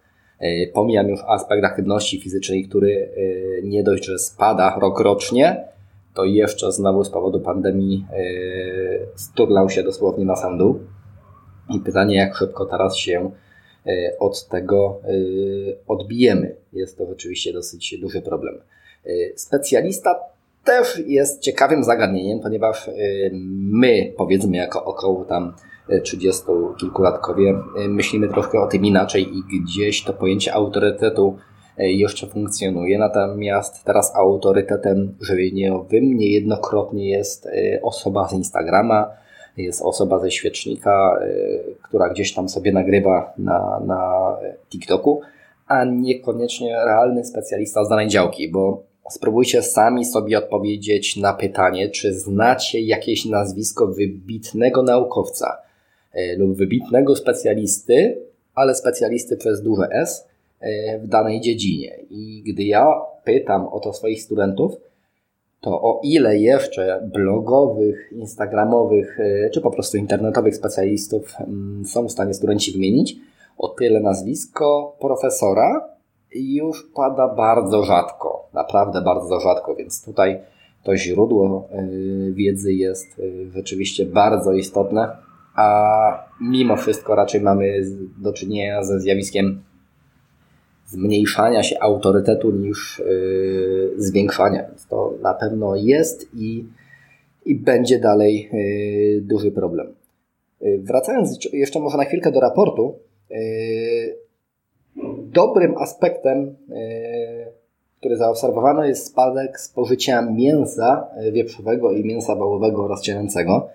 Y, 0.42 0.70
pomijam 0.74 1.08
już 1.08 1.20
aspekt 1.26 1.64
aktywności 1.64 2.20
fizycznej, 2.20 2.68
który 2.68 2.90
y, 2.90 3.60
nie 3.64 3.82
dość, 3.82 4.04
że 4.04 4.18
spada 4.18 4.78
rokrocznie, 4.80 5.64
to 6.14 6.24
jeszcze 6.24 6.72
znowu 6.72 7.04
z 7.04 7.10
powodu 7.10 7.40
pandemii 7.40 8.06
sturlał 9.16 9.70
się 9.70 9.82
dosłownie 9.82 10.24
na 10.24 10.36
sam 10.36 10.58
dół. 10.58 10.78
I 11.70 11.80
pytanie, 11.80 12.16
jak 12.16 12.36
szybko 12.36 12.66
teraz 12.66 12.96
się 12.96 13.30
E, 13.86 14.18
od 14.18 14.48
tego 14.48 15.00
e, 15.04 15.12
odbijemy. 15.88 16.56
Jest 16.72 16.98
to 16.98 17.04
oczywiście 17.04 17.52
dosyć 17.52 17.98
duży 18.00 18.22
problem. 18.22 18.60
E, 19.04 19.10
specjalista 19.36 20.20
też 20.64 21.02
jest 21.06 21.40
ciekawym 21.40 21.84
zagadnieniem, 21.84 22.40
ponieważ 22.40 22.90
my, 23.52 24.12
powiedzmy, 24.16 24.56
jako 24.56 24.84
około 24.84 25.24
tam 25.24 25.54
30 26.02 26.42
kilkulatkowie, 26.80 27.54
myślimy 27.88 28.28
troszkę 28.28 28.60
o 28.60 28.66
tym 28.66 28.84
inaczej 28.84 29.28
i 29.54 29.60
gdzieś 29.60 30.04
to 30.04 30.12
pojęcie 30.12 30.54
autorytetu 30.54 31.36
jeszcze 31.78 32.26
funkcjonuje. 32.26 32.98
Natomiast 32.98 33.84
teraz 33.84 34.16
autorytetem 34.16 35.14
żywieniowym 35.20 36.16
niejednokrotnie 36.16 37.10
jest 37.10 37.48
osoba 37.82 38.28
z 38.28 38.32
Instagrama, 38.32 39.22
jest 39.56 39.82
osoba 39.82 40.18
ze 40.18 40.30
świecznika, 40.30 41.18
y, 41.22 41.74
która 41.82 42.08
gdzieś 42.08 42.34
tam 42.34 42.48
sobie 42.48 42.72
nagrywa 42.72 43.32
na, 43.38 43.80
na 43.86 44.36
TikToku, 44.70 45.20
a 45.66 45.84
niekoniecznie 45.84 46.76
realny 46.86 47.24
specjalista 47.24 47.84
z 47.84 47.88
danej 47.88 48.08
działki, 48.08 48.50
bo 48.50 48.82
spróbujcie 49.10 49.62
sami 49.62 50.04
sobie 50.04 50.38
odpowiedzieć 50.38 51.16
na 51.16 51.32
pytanie, 51.32 51.90
czy 51.90 52.14
znacie 52.14 52.80
jakieś 52.80 53.24
nazwisko 53.24 53.86
wybitnego 53.86 54.82
naukowca 54.82 55.56
y, 56.14 56.36
lub 56.38 56.56
wybitnego 56.56 57.16
specjalisty, 57.16 58.18
ale 58.54 58.74
specjalisty 58.74 59.36
przez 59.36 59.62
duże 59.62 59.88
S 59.90 60.28
y, 60.62 60.66
w 60.98 61.06
danej 61.06 61.40
dziedzinie. 61.40 61.98
I 62.10 62.42
gdy 62.46 62.62
ja 62.62 62.86
pytam 63.24 63.66
o 63.66 63.80
to 63.80 63.92
swoich 63.92 64.22
studentów, 64.22 64.72
to 65.62 65.82
o 65.82 66.00
ile 66.04 66.38
jeszcze 66.38 67.08
blogowych, 67.12 68.12
instagramowych 68.12 69.20
e, 69.20 69.50
czy 69.50 69.60
po 69.60 69.70
prostu 69.70 69.96
internetowych 69.96 70.56
specjalistów 70.56 71.34
mm, 71.40 71.84
są 71.86 72.08
w 72.08 72.12
stanie 72.12 72.34
studenci 72.34 72.72
wymienić, 72.72 73.16
o 73.58 73.68
tyle 73.68 74.00
nazwisko 74.00 74.96
profesora 75.00 75.88
już 76.34 76.90
pada 76.94 77.28
bardzo 77.28 77.82
rzadko, 77.82 78.48
naprawdę 78.54 79.02
bardzo 79.02 79.40
rzadko, 79.40 79.74
więc 79.74 80.04
tutaj 80.04 80.40
to 80.82 80.96
źródło 80.96 81.68
e, 81.70 81.86
wiedzy 82.32 82.72
jest 82.72 83.18
e, 83.18 83.50
rzeczywiście 83.50 84.06
bardzo 84.06 84.52
istotne, 84.52 85.16
a 85.54 86.28
mimo 86.40 86.76
wszystko 86.76 87.14
raczej 87.14 87.40
mamy 87.40 87.82
do 88.18 88.32
czynienia 88.32 88.84
ze 88.84 89.00
zjawiskiem 89.00 89.62
zmniejszania 90.86 91.62
się 91.62 91.80
autorytetu 91.80 92.50
niż 92.50 93.02
yy, 93.06 93.94
zwiększania. 93.96 94.68
Więc 94.68 94.86
to 94.86 95.14
na 95.22 95.34
pewno 95.34 95.76
jest 95.76 96.28
i, 96.34 96.64
i 97.46 97.54
będzie 97.54 97.98
dalej 97.98 98.50
duży 99.20 99.50
problem. 99.50 99.94
Wracając 100.78 101.48
jeszcze 101.52 101.80
może 101.80 101.98
na 101.98 102.04
chwilkę 102.04 102.32
do 102.32 102.40
raportu, 102.40 102.94
dobrym 105.32 105.76
aspektem, 105.78 106.56
yy, 106.68 107.52
który 108.00 108.16
zaobserwowano 108.16 108.84
jest 108.84 109.06
spadek 109.06 109.60
spożycia 109.60 110.22
mięsa 110.22 111.08
wieprzowego 111.32 111.92
i 111.92 112.04
mięsa 112.04 112.36
wołowego 112.36 112.84
oraz 112.84 113.02
cielęcego, 113.02 113.68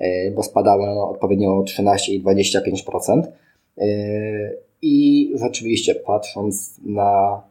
yy, 0.00 0.30
bo 0.30 0.42
spadało 0.42 0.84
ono 0.84 1.10
odpowiednio 1.10 1.58
o 1.58 1.62
13 1.62 2.12
i 2.12 2.22
25%. 2.22 3.22
I 4.82 5.32
rzeczywiście, 5.36 5.94
patrząc 5.94 6.80
na 6.84 7.42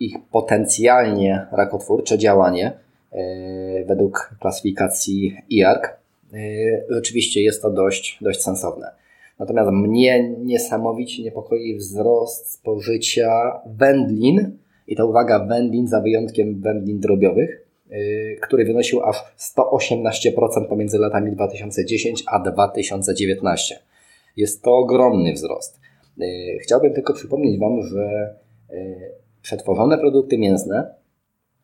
ich 0.00 0.16
potencjalnie 0.32 1.46
rakotwórcze 1.52 2.18
działanie 2.18 2.72
e, 3.12 3.84
według 3.84 4.34
klasyfikacji 4.40 5.36
IARC, 5.50 5.84
e, 5.84 6.36
rzeczywiście 6.88 7.42
jest 7.42 7.62
to 7.62 7.70
dość, 7.70 8.18
dość 8.20 8.42
sensowne. 8.42 9.03
Natomiast 9.38 9.70
mnie 9.70 10.28
niesamowicie 10.38 11.22
niepokoi 11.22 11.76
wzrost 11.76 12.52
spożycia 12.52 13.60
wędlin, 13.66 14.58
i 14.86 14.96
to 14.96 15.06
uwaga, 15.06 15.46
wędlin 15.46 15.88
za 15.88 16.00
wyjątkiem 16.00 16.60
wędlin 16.60 17.00
drobiowych, 17.00 17.66
który 18.42 18.64
wynosił 18.64 19.02
aż 19.02 19.24
118% 19.56 20.68
pomiędzy 20.68 20.98
latami 20.98 21.32
2010 21.32 22.24
a 22.26 22.38
2019. 22.38 23.78
Jest 24.36 24.62
to 24.62 24.76
ogromny 24.76 25.32
wzrost. 25.32 25.80
Chciałbym 26.62 26.94
tylko 26.94 27.12
przypomnieć 27.12 27.60
Wam, 27.60 27.82
że 27.82 28.34
przetworzone 29.42 29.98
produkty 29.98 30.38
mięsne 30.38 30.94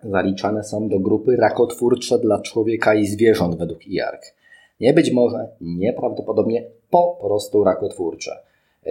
zaliczane 0.03 0.65
są 0.65 0.89
do 0.89 1.01
grupy 1.01 1.37
rakotwórcze 1.37 2.19
dla 2.19 2.41
człowieka 2.41 2.95
i 2.95 3.07
zwierząt 3.07 3.59
według 3.59 3.87
IARC. 3.87 4.35
Nie 4.81 4.95
być 4.95 5.13
może, 5.13 5.49
nieprawdopodobnie 5.61 6.65
po 6.91 7.19
prostu 7.21 7.65
rakotwórcze. 7.65 8.33
E, 8.87 8.91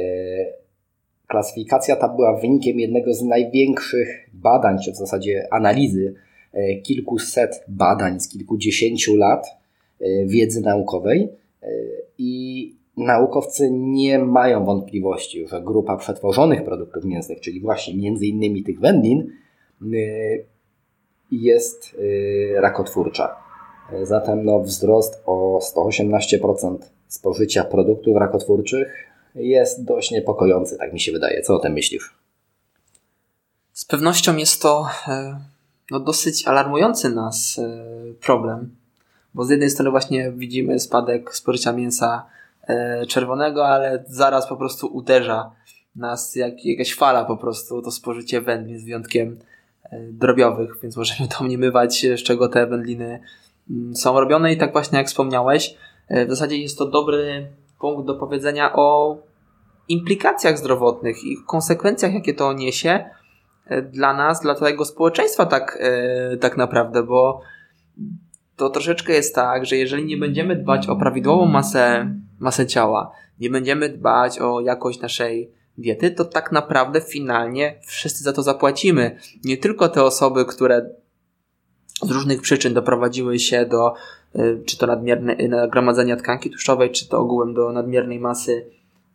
klasyfikacja 1.27 1.95
ta 1.95 2.07
była 2.07 2.39
wynikiem 2.39 2.79
jednego 2.79 3.13
z 3.13 3.21
największych 3.21 4.29
badań, 4.33 4.77
czy 4.85 4.91
w 4.91 4.95
zasadzie 4.95 5.47
analizy 5.51 6.13
e, 6.53 6.75
kilkuset 6.75 7.65
badań 7.67 8.19
z 8.19 8.29
kilkudziesięciu 8.29 9.15
lat 9.15 9.47
e, 9.99 10.25
wiedzy 10.25 10.61
naukowej 10.61 11.29
i 12.17 12.75
naukowcy 12.97 13.71
nie 13.71 14.19
mają 14.19 14.65
wątpliwości, 14.65 15.47
że 15.47 15.61
grupa 15.61 15.97
przetworzonych 15.97 16.63
produktów 16.63 17.05
mięsnych, 17.05 17.39
czyli 17.39 17.61
właśnie 17.61 17.97
między 17.97 18.25
innymi 18.25 18.63
tych 18.63 18.79
wędlin, 18.79 19.31
jest 21.31 21.97
rakotwórcza. 22.55 23.35
Zatem 24.03 24.45
no, 24.45 24.59
wzrost 24.59 25.23
o 25.25 25.59
118% 25.75 26.77
spożycia 27.09 27.63
produktów 27.63 28.17
rakotwórczych 28.17 29.09
jest 29.35 29.85
dość 29.85 30.11
niepokojący, 30.11 30.77
tak 30.77 30.93
mi 30.93 30.99
się 30.99 31.11
wydaje. 31.11 31.41
Co 31.41 31.55
o 31.55 31.59
tym 31.59 31.73
myślisz? 31.73 32.15
Z 33.73 33.85
pewnością 33.85 34.35
jest 34.35 34.61
to 34.61 34.87
e, 35.07 35.39
no, 35.91 35.99
dosyć 35.99 36.47
alarmujący 36.47 37.09
nas 37.09 37.59
e, 37.59 37.83
problem, 38.21 38.75
bo 39.33 39.45
z 39.45 39.49
jednej 39.49 39.69
strony 39.69 39.91
właśnie 39.91 40.31
widzimy 40.31 40.79
spadek 40.79 41.35
spożycia 41.35 41.73
mięsa 41.73 42.25
e, 42.67 43.05
czerwonego, 43.05 43.67
ale 43.67 44.03
zaraz 44.07 44.47
po 44.47 44.55
prostu 44.55 44.87
uderza 44.87 45.51
nas 45.95 46.35
jak, 46.35 46.65
jakaś 46.65 46.95
fala 46.95 47.25
po 47.25 47.37
prostu 47.37 47.81
to 47.81 47.91
spożycie 47.91 48.41
wędlin 48.41 48.79
z 48.79 48.83
wyjątkiem 48.83 49.39
drobiowych, 50.11 50.75
więc 50.83 50.97
możemy 50.97 51.29
domniemywać, 51.39 52.05
z 52.17 52.23
czego 52.23 52.49
te 52.49 52.67
wędliny 52.67 53.19
mm, 53.69 53.95
są 53.95 54.19
robione 54.19 54.53
i 54.53 54.57
tak 54.57 54.71
właśnie 54.71 54.97
jak 54.97 55.07
wspomniałeś, 55.07 55.77
w 56.09 56.29
zasadzie 56.29 56.57
jest 56.57 56.77
to 56.77 56.85
dobry 56.85 57.47
punkt 57.79 58.07
do 58.07 58.15
powiedzenia 58.15 58.73
o 58.75 59.17
implikacjach 59.87 60.57
zdrowotnych 60.57 61.23
i 61.23 61.37
konsekwencjach, 61.47 62.13
jakie 62.13 62.33
to 62.33 62.53
niesie 62.53 63.09
e, 63.65 63.81
dla 63.81 64.13
nas, 64.13 64.41
dla 64.41 64.55
całego 64.55 64.85
społeczeństwa 64.85 65.45
tak, 65.45 65.77
e, 65.81 66.37
tak 66.37 66.57
naprawdę, 66.57 67.03
bo 67.03 67.41
to 68.55 68.69
troszeczkę 68.69 69.13
jest 69.13 69.35
tak, 69.35 69.65
że 69.65 69.75
jeżeli 69.75 70.05
nie 70.05 70.17
będziemy 70.17 70.55
dbać 70.55 70.87
o 70.87 70.95
prawidłową 70.95 71.45
masę, 71.45 72.13
masę 72.39 72.67
ciała, 72.67 73.11
nie 73.39 73.49
będziemy 73.49 73.89
dbać 73.89 74.39
o 74.39 74.61
jakość 74.61 75.01
naszej 75.01 75.51
diety, 75.77 76.11
to 76.11 76.25
tak 76.25 76.51
naprawdę 76.51 77.01
finalnie 77.01 77.79
wszyscy 77.85 78.23
za 78.23 78.33
to 78.33 78.43
zapłacimy. 78.43 79.17
Nie 79.43 79.57
tylko 79.57 79.89
te 79.89 80.03
osoby, 80.03 80.45
które 80.45 80.89
z 82.03 82.11
różnych 82.11 82.41
przyczyn 82.41 82.73
doprowadziły 82.73 83.39
się 83.39 83.65
do 83.65 83.87
e, 83.89 83.93
czy 84.65 84.77
to 84.77 84.87
nadmierne 84.87 85.35
nagromadzenia 85.49 86.15
tkanki 86.15 86.49
tłuszczowej, 86.49 86.91
czy 86.91 87.09
to 87.09 87.19
ogółem 87.19 87.53
do 87.53 87.71
nadmiernej 87.71 88.19
masy 88.19 88.65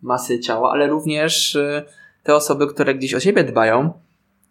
masy 0.05 0.41
ciała, 0.41 0.71
ale 0.73 0.87
również 0.87 1.55
y, 1.55 1.83
te 2.23 2.35
osoby, 2.35 2.67
które 2.67 2.95
gdzieś 2.95 3.15
o 3.15 3.21
siebie 3.21 3.45
dbają, 3.45 3.93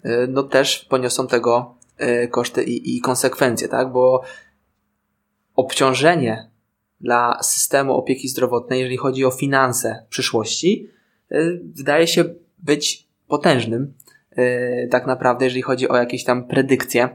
y, 0.05 0.09
no 0.29 0.43
też 0.43 0.85
poniosą 0.89 1.27
tego 1.27 1.75
y, 2.01 2.27
koszty 2.27 2.63
i, 2.63 2.97
i 2.97 3.01
konsekwencje, 3.01 3.67
tak? 3.67 3.91
Bo 3.91 4.23
obciążenie 5.55 6.49
dla 7.01 7.43
systemu 7.43 7.93
opieki 7.93 8.27
zdrowotnej, 8.27 8.79
jeżeli 8.79 8.97
chodzi 8.97 9.25
o 9.25 9.31
finanse 9.31 10.05
przyszłości, 10.09 10.89
wydaje 11.75 12.07
się 12.07 12.23
być 12.59 13.07
potężnym, 13.27 13.93
tak 14.91 15.07
naprawdę, 15.07 15.45
jeżeli 15.45 15.61
chodzi 15.61 15.89
o 15.89 15.97
jakieś 15.97 16.23
tam 16.23 16.47
predykcje. 16.47 17.09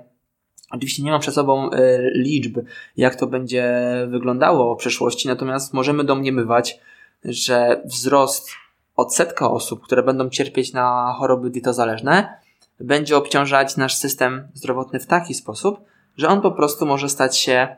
Oczywiście 0.70 1.02
nie 1.02 1.11
mam 1.11 1.20
przed 1.20 1.35
sobą 1.35 1.70
liczb, 2.14 2.59
jak 2.96 3.16
to 3.16 3.26
będzie 3.26 3.85
wyglądało 4.09 4.74
w 4.74 4.78
przyszłości, 4.78 5.28
natomiast 5.28 5.74
możemy 5.74 6.04
domniemywać, 6.04 6.81
że 7.24 7.83
wzrost 7.85 8.50
odsetka 8.96 9.50
osób, 9.50 9.83
które 9.83 10.02
będą 10.02 10.28
cierpieć 10.28 10.72
na 10.72 11.14
choroby 11.18 11.50
dietozależne, 11.50 12.38
będzie 12.81 13.16
obciążać 13.16 13.76
nasz 13.76 13.96
system 13.96 14.48
zdrowotny 14.54 15.00
w 15.00 15.07
taki 15.07 15.35
sposób, 15.35 15.81
że 16.16 16.28
on 16.28 16.40
po 16.40 16.50
prostu 16.50 16.87
może 16.87 17.09
stać 17.09 17.38
się 17.38 17.76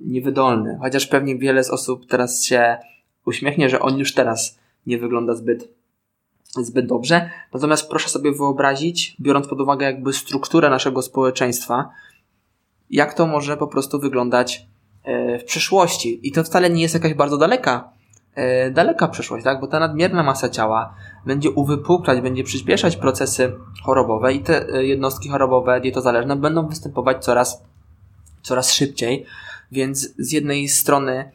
niewydolny. 0.00 0.78
Chociaż 0.82 1.06
pewnie 1.06 1.38
wiele 1.38 1.64
z 1.64 1.70
osób 1.70 2.06
teraz 2.06 2.44
się 2.44 2.76
uśmiechnie, 3.26 3.68
że 3.68 3.80
on 3.80 3.98
już 3.98 4.14
teraz 4.14 4.58
nie 4.86 4.98
wygląda 4.98 5.34
zbyt, 5.34 5.68
zbyt 6.56 6.86
dobrze. 6.86 7.30
Natomiast 7.54 7.90
proszę 7.90 8.08
sobie 8.08 8.32
wyobrazić, 8.32 9.16
biorąc 9.20 9.48
pod 9.48 9.60
uwagę 9.60 9.86
jakby 9.86 10.12
strukturę 10.12 10.70
naszego 10.70 11.02
społeczeństwa, 11.02 11.90
jak 12.90 13.14
to 13.14 13.26
może 13.26 13.56
po 13.56 13.66
prostu 13.66 13.98
wyglądać 13.98 14.66
e, 15.04 15.38
w 15.38 15.44
przyszłości. 15.44 16.28
I 16.28 16.32
to 16.32 16.44
wcale 16.44 16.70
nie 16.70 16.82
jest 16.82 16.94
jakaś 16.94 17.14
bardzo 17.14 17.36
daleka 17.36 17.92
E, 18.34 18.70
daleka 18.70 19.08
przyszłość, 19.08 19.44
tak? 19.44 19.60
Bo 19.60 19.66
ta 19.66 19.80
nadmierna 19.80 20.22
masa 20.22 20.48
ciała 20.48 20.94
będzie 21.26 21.50
uwypuklać, 21.50 22.20
będzie 22.20 22.44
przyspieszać 22.44 22.96
procesy 22.96 23.52
chorobowe 23.82 24.34
i 24.34 24.40
te 24.40 24.68
e, 24.68 24.84
jednostki 24.84 25.28
chorobowe 25.28 25.80
dietozależne 25.80 26.36
będą 26.36 26.68
występować 26.68 27.24
coraz, 27.24 27.64
coraz 28.42 28.72
szybciej. 28.72 29.26
Więc 29.72 30.14
z 30.18 30.32
jednej 30.32 30.68
strony 30.68 31.30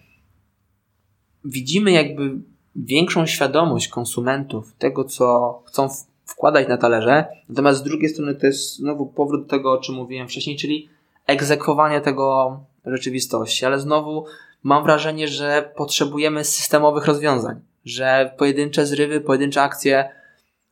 widzimy 1.45 1.91
jakby 1.91 2.31
większą 2.75 3.25
świadomość 3.25 3.87
konsumentów 3.87 4.73
tego, 4.77 5.03
co 5.03 5.59
chcą 5.65 5.87
wkładać 6.25 6.67
na 6.67 6.77
talerze, 6.77 7.25
natomiast 7.49 7.79
z 7.79 7.83
drugiej 7.83 8.09
strony 8.09 8.35
to 8.35 8.47
jest 8.47 8.75
znowu 8.75 9.05
powrót 9.05 9.43
do 9.43 9.49
tego, 9.49 9.71
o 9.71 9.77
czym 9.77 9.95
mówiłem 9.95 10.27
wcześniej, 10.27 10.57
czyli 10.57 10.89
egzekwowanie 11.27 12.01
tego 12.01 12.59
rzeczywistości, 12.85 13.65
ale 13.65 13.79
znowu 13.79 14.25
mam 14.63 14.83
wrażenie, 14.83 15.27
że 15.27 15.71
potrzebujemy 15.75 16.43
systemowych 16.43 17.05
rozwiązań, 17.05 17.59
że 17.85 18.33
pojedyncze 18.37 18.85
zrywy, 18.85 19.21
pojedyncze 19.21 19.61
akcje, 19.61 20.09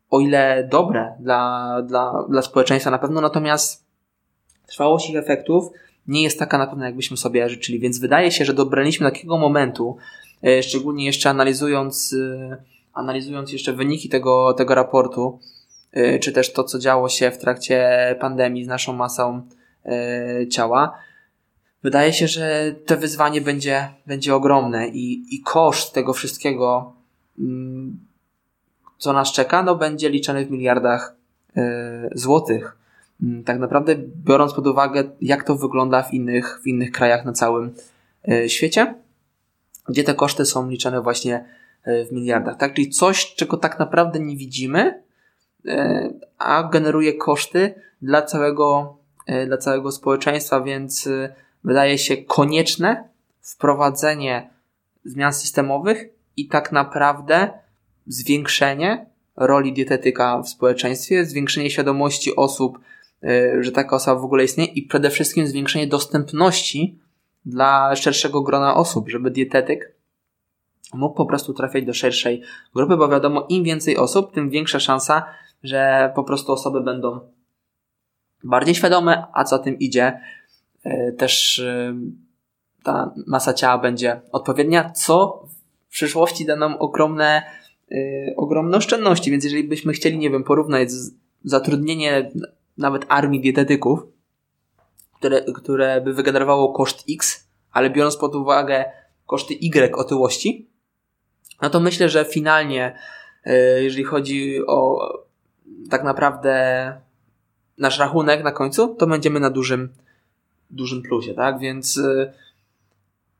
o 0.09 0.19
ile 0.19 0.67
dobre 0.71 1.15
dla, 1.19 1.81
dla, 1.81 2.25
dla 2.29 2.41
społeczeństwa 2.41 2.91
na 2.91 2.99
pewno, 2.99 3.21
natomiast 3.21 3.85
trwałość 4.67 5.09
ich 5.09 5.15
efektów 5.15 5.69
nie 6.07 6.23
jest 6.23 6.39
taka 6.39 6.57
na 6.57 6.67
pewno, 6.67 6.85
jakbyśmy 6.85 7.17
sobie 7.17 7.49
życzyli, 7.49 7.79
więc 7.79 7.99
wydaje 7.99 8.31
się, 8.31 8.45
że 8.45 8.53
dobraliśmy 8.53 9.11
takiego 9.11 9.37
momentu, 9.37 9.97
e, 10.43 10.63
szczególnie 10.63 11.05
jeszcze 11.05 11.29
analizując, 11.29 12.15
e, 12.19 12.57
analizując 12.93 13.51
jeszcze 13.51 13.73
wyniki 13.73 14.09
tego, 14.09 14.53
tego 14.53 14.75
raportu, 14.75 15.39
e, 15.91 16.19
czy 16.19 16.31
też 16.31 16.53
to, 16.53 16.63
co 16.63 16.79
działo 16.79 17.09
się 17.09 17.31
w 17.31 17.37
trakcie 17.37 18.15
pandemii 18.19 18.63
z 18.63 18.67
naszą 18.67 18.93
masą 18.93 19.41
ciała, 20.51 20.97
Wydaje 21.83 22.13
się, 22.13 22.27
że 22.27 22.75
to 22.85 22.97
wyzwanie 22.97 23.41
będzie, 23.41 23.89
będzie 24.07 24.35
ogromne 24.35 24.87
i, 24.87 25.35
i 25.35 25.41
koszt 25.41 25.93
tego 25.93 26.13
wszystkiego, 26.13 26.93
mm, 27.39 27.99
co 28.97 29.13
nas 29.13 29.31
czeka, 29.31 29.63
no 29.63 29.75
będzie 29.75 30.09
liczony 30.09 30.45
w 30.45 30.51
miliardach 30.51 31.15
e, 31.57 32.09
złotych. 32.15 32.77
Mm, 33.23 33.43
tak 33.43 33.59
naprawdę, 33.59 33.95
biorąc 34.25 34.53
pod 34.53 34.67
uwagę, 34.67 35.03
jak 35.21 35.43
to 35.43 35.55
wygląda 35.55 36.03
w 36.03 36.13
innych, 36.13 36.59
w 36.63 36.67
innych 36.67 36.91
krajach 36.91 37.25
na 37.25 37.33
całym 37.33 37.73
e, 38.27 38.49
świecie, 38.49 38.95
gdzie 39.89 40.03
te 40.03 40.13
koszty 40.13 40.45
są 40.45 40.69
liczone 40.69 41.01
właśnie 41.01 41.45
e, 41.83 42.05
w 42.05 42.11
miliardach. 42.11 42.57
Tak? 42.57 42.73
Czyli 42.73 42.89
coś, 42.89 43.35
czego 43.35 43.57
tak 43.57 43.79
naprawdę 43.79 44.19
nie 44.19 44.37
widzimy, 44.37 45.03
a 46.37 46.63
generuje 46.63 47.13
koszty 47.13 47.73
dla 48.01 48.21
całego, 48.21 48.97
dla 49.47 49.57
całego 49.57 49.91
społeczeństwa, 49.91 50.62
więc 50.62 51.09
wydaje 51.63 51.97
się 51.97 52.17
konieczne 52.17 53.09
wprowadzenie 53.41 54.49
zmian 55.05 55.33
systemowych 55.33 56.05
i 56.38 56.47
tak 56.47 56.71
naprawdę 56.71 57.49
zwiększenie 58.07 59.05
roli 59.36 59.73
dietetyka 59.73 60.41
w 60.41 60.49
społeczeństwie, 60.49 61.25
zwiększenie 61.25 61.69
świadomości 61.69 62.36
osób, 62.36 62.79
y, 63.23 63.57
że 63.59 63.71
taka 63.71 63.95
osoba 63.95 64.21
w 64.21 64.25
ogóle 64.25 64.43
istnieje 64.43 64.71
i 64.71 64.81
przede 64.81 65.09
wszystkim 65.09 65.47
zwiększenie 65.47 65.88
dostępności 65.88 66.99
dla 67.45 67.95
szerszego 67.95 68.41
grona 68.41 68.75
osób, 68.75 69.09
żeby 69.09 69.31
dietetyk 69.31 69.95
mógł 70.93 71.15
po 71.15 71.25
prostu 71.25 71.53
trafiać 71.53 71.86
do 71.86 71.93
szerszej 71.93 72.41
grupy, 72.75 72.97
bo 72.97 73.07
wiadomo, 73.07 73.45
im 73.49 73.63
więcej 73.63 73.97
osób, 73.97 74.33
tym 74.33 74.49
większa 74.49 74.79
szansa, 74.79 75.25
że 75.63 76.12
po 76.15 76.23
prostu 76.23 76.51
osoby 76.51 76.81
będą 76.81 77.19
bardziej 78.43 78.75
świadome, 78.75 79.23
a 79.34 79.43
co 79.43 79.60
tym 79.60 79.79
idzie, 79.79 80.19
E, 80.84 81.12
też 81.12 81.60
e, 81.60 81.95
ta 82.84 83.13
masa 83.27 83.53
ciała 83.53 83.77
będzie 83.77 84.21
odpowiednia, 84.32 84.89
co 84.89 85.45
w 85.89 85.91
przyszłości 85.91 86.45
da 86.45 86.56
nam 86.56 86.75
ogromne, 86.79 87.43
e, 87.91 87.95
ogromne 88.38 88.77
oszczędności. 88.77 89.32
Więc 89.32 89.43
jeżeli 89.43 89.63
byśmy 89.63 89.93
chcieli, 89.93 90.17
nie 90.17 90.29
wiem, 90.29 90.43
porównać 90.43 90.89
zatrudnienie 91.43 92.32
nawet 92.77 93.06
armii 93.10 93.41
dietetyków, 93.41 93.99
które, 95.13 95.41
które 95.41 96.01
by 96.01 96.13
wygenerowało 96.13 96.73
koszt 96.73 97.03
X, 97.10 97.47
ale 97.71 97.89
biorąc 97.89 98.17
pod 98.17 98.36
uwagę 98.36 98.86
koszty 99.25 99.53
Y 99.53 99.95
otyłości, 99.95 100.69
no 101.62 101.69
to 101.69 101.79
myślę, 101.79 102.10
że 102.10 102.25
finalnie, 102.25 102.97
jeżeli 103.82 104.03
chodzi 104.03 104.60
o 104.67 105.10
tak 105.89 106.03
naprawdę 106.03 106.53
nasz 107.77 107.99
rachunek 107.99 108.43
na 108.43 108.51
końcu, 108.51 108.95
to 108.95 109.07
będziemy 109.07 109.39
na 109.39 109.49
dużym, 109.49 109.89
dużym 110.69 111.01
plusie, 111.01 111.33
tak? 111.33 111.59
Więc 111.59 111.97
e, 111.97 112.33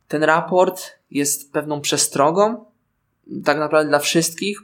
ten 0.08 0.24
raport 0.24 1.00
jest 1.12 1.54
pewną 1.54 1.82
przestrogą, 1.82 2.66
tak 3.46 3.58
naprawdę 3.58 3.90
dla 3.90 4.00
wszystkich, 4.00 4.60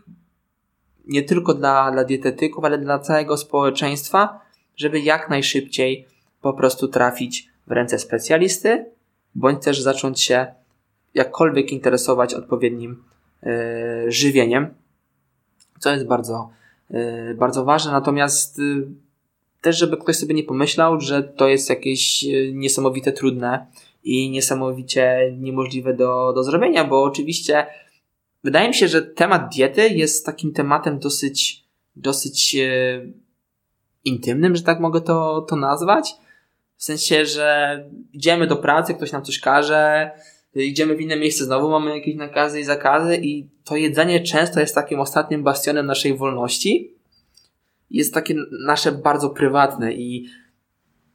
nie 1.06 1.24
tylko 1.24 1.54
dla, 1.54 1.92
dla 1.92 2.04
dietetyków, 2.04 2.66
ale 2.66 2.78
dla 2.78 3.00
całego 3.00 3.38
społeczeństwa, 3.38 4.40
żeby 4.78 5.00
jak 5.00 5.30
najszybciej 5.30 6.08
po 6.42 6.54
prostu 6.54 6.88
trafić 6.88 7.50
w 7.68 7.72
ręce 7.72 8.00
specjalisty, 8.00 8.86
bądź 9.36 9.64
też 9.64 9.82
zacząć 9.82 10.22
się 10.22 10.48
jakkolwiek 11.14 11.72
interesować 11.72 12.34
odpowiednim 12.34 13.04
yy, 13.44 14.12
żywieniem, 14.12 14.74
co 15.80 15.92
jest 15.92 16.06
bardzo, 16.06 16.50
yy, 16.90 17.36
bardzo 17.36 17.66
ważne. 17.66 17.92
Natomiast 17.92 18.58
yy, 18.58 18.88
też, 19.62 19.78
żeby 19.78 19.98
ktoś 19.98 20.16
sobie 20.16 20.36
nie 20.36 20.44
pomyślał, 20.44 21.02
że 21.02 21.24
to 21.24 21.48
jest 21.48 21.70
jakieś 21.70 22.26
niesamowite 22.54 23.12
trudne 23.12 23.68
i 24.04 24.30
niesamowicie 24.30 25.36
niemożliwe 25.38 25.94
do, 25.94 26.34
do 26.34 26.44
zrobienia, 26.44 26.86
bo 26.86 27.04
oczywiście 27.04 27.66
wydaje 28.44 28.68
mi 28.68 28.74
się, 28.74 28.88
że 28.88 29.02
temat 29.02 29.56
diety 29.56 29.90
jest 29.90 30.26
takim 30.26 30.54
tematem 30.54 31.00
dosyć, 31.00 31.64
dosyć 31.96 32.56
intymnym, 34.06 34.56
że 34.56 34.64
tak 34.64 34.80
mogę 34.80 35.02
to, 35.02 35.42
to 35.42 35.56
nazwać. 35.56 36.14
W 36.76 36.84
sensie, 36.84 37.26
że 37.26 37.80
idziemy 38.14 38.48
do 38.48 38.56
pracy, 38.56 38.94
ktoś 38.94 39.12
nam 39.12 39.24
coś 39.24 39.40
każe, 39.40 40.12
idziemy 40.56 40.96
w 40.96 41.02
inne 41.02 41.16
miejsce, 41.16 41.44
znowu 41.44 41.70
mamy 41.70 41.98
jakieś 41.98 42.16
nakazy 42.16 42.60
i 42.60 42.64
zakazy 42.64 43.18
i 43.18 43.50
to 43.64 43.76
jedzenie 43.76 44.20
często 44.20 44.60
jest 44.60 44.76
takim 44.76 45.00
ostatnim 45.00 45.44
bastionem 45.44 45.86
naszej 45.86 46.18
wolności. 46.18 46.99
Jest 47.92 48.14
takie 48.14 48.36
nasze 48.66 48.92
bardzo 48.92 49.30
prywatne 49.30 49.94
i 49.94 50.30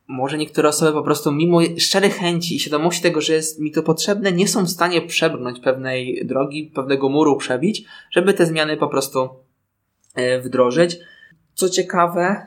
może 0.06 0.38
niektóre 0.38 0.68
osoby 0.68 0.92
po 0.92 1.02
prostu 1.02 1.32
mimo 1.32 1.60
szczerej 1.78 2.10
chęci 2.10 2.56
i 2.56 2.60
świadomości 2.60 3.02
tego, 3.02 3.20
że 3.20 3.32
jest 3.32 3.60
mi 3.60 3.72
to 3.72 3.82
potrzebne, 3.82 4.32
nie 4.32 4.48
są 4.48 4.64
w 4.64 4.70
stanie 4.70 5.02
przebrnąć 5.02 5.60
pewnej 5.60 6.26
drogi, 6.26 6.72
pewnego 6.74 7.08
muru 7.08 7.36
przebić, 7.36 7.84
żeby 8.10 8.34
te 8.34 8.46
zmiany 8.46 8.76
po 8.76 8.88
prostu 8.88 9.28
e, 10.14 10.40
wdrożyć. 10.40 10.98
Co 11.54 11.68
ciekawe, 11.68 12.22
e, 12.22 12.46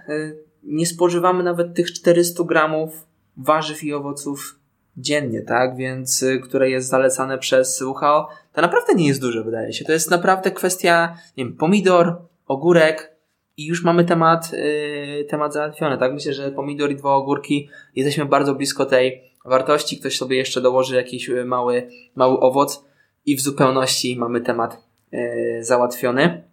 nie 0.64 0.86
spożywamy 0.86 1.44
nawet 1.44 1.76
tych 1.76 1.94
400 1.94 2.44
gramów 2.44 3.08
warzyw 3.38 3.84
i 3.84 3.94
owoców 3.94 4.60
dziennie, 4.98 5.42
tak? 5.42 5.78
Więc, 5.78 6.24
e, 6.24 6.38
które 6.38 6.70
jest 6.70 6.90
zalecane 6.90 7.38
przez 7.38 7.82
WHO, 7.82 8.30
to 8.54 8.62
naprawdę 8.62 8.94
nie 8.94 9.08
jest 9.08 9.22
duże, 9.22 9.44
wydaje 9.44 9.74
się. 9.74 9.86
To 9.86 9.92
jest 9.92 10.12
naprawdę 10.12 10.52
kwestia, 10.52 11.18
nie 11.38 11.46
wiem, 11.46 11.54
pomidor, 11.54 12.22
ogórek 12.48 13.17
i 13.58 13.66
już 13.66 13.84
mamy 13.84 14.06
temat, 14.06 14.52
yy, 14.54 15.26
temat 15.26 15.54
załatwiony, 15.54 15.98
tak? 15.98 16.14
Myślę, 16.14 16.34
że 16.34 16.52
pomidor 16.52 16.92
i 16.92 16.96
dwa 16.96 17.16
ogórki, 17.16 17.70
jesteśmy 17.96 18.26
bardzo 18.26 18.56
blisko 18.56 18.86
tej 18.86 19.24
wartości. 19.46 19.98
Ktoś 19.98 20.18
sobie 20.18 20.38
jeszcze 20.38 20.62
dołoży 20.62 20.96
jakiś 20.96 21.30
mały, 21.46 21.90
mały 22.16 22.40
owoc 22.40 22.86
i 23.26 23.36
w 23.36 23.42
zupełności 23.42 24.18
mamy 24.18 24.42
temat 24.42 24.84
yy, 25.12 25.64
załatwiony. 25.64 26.44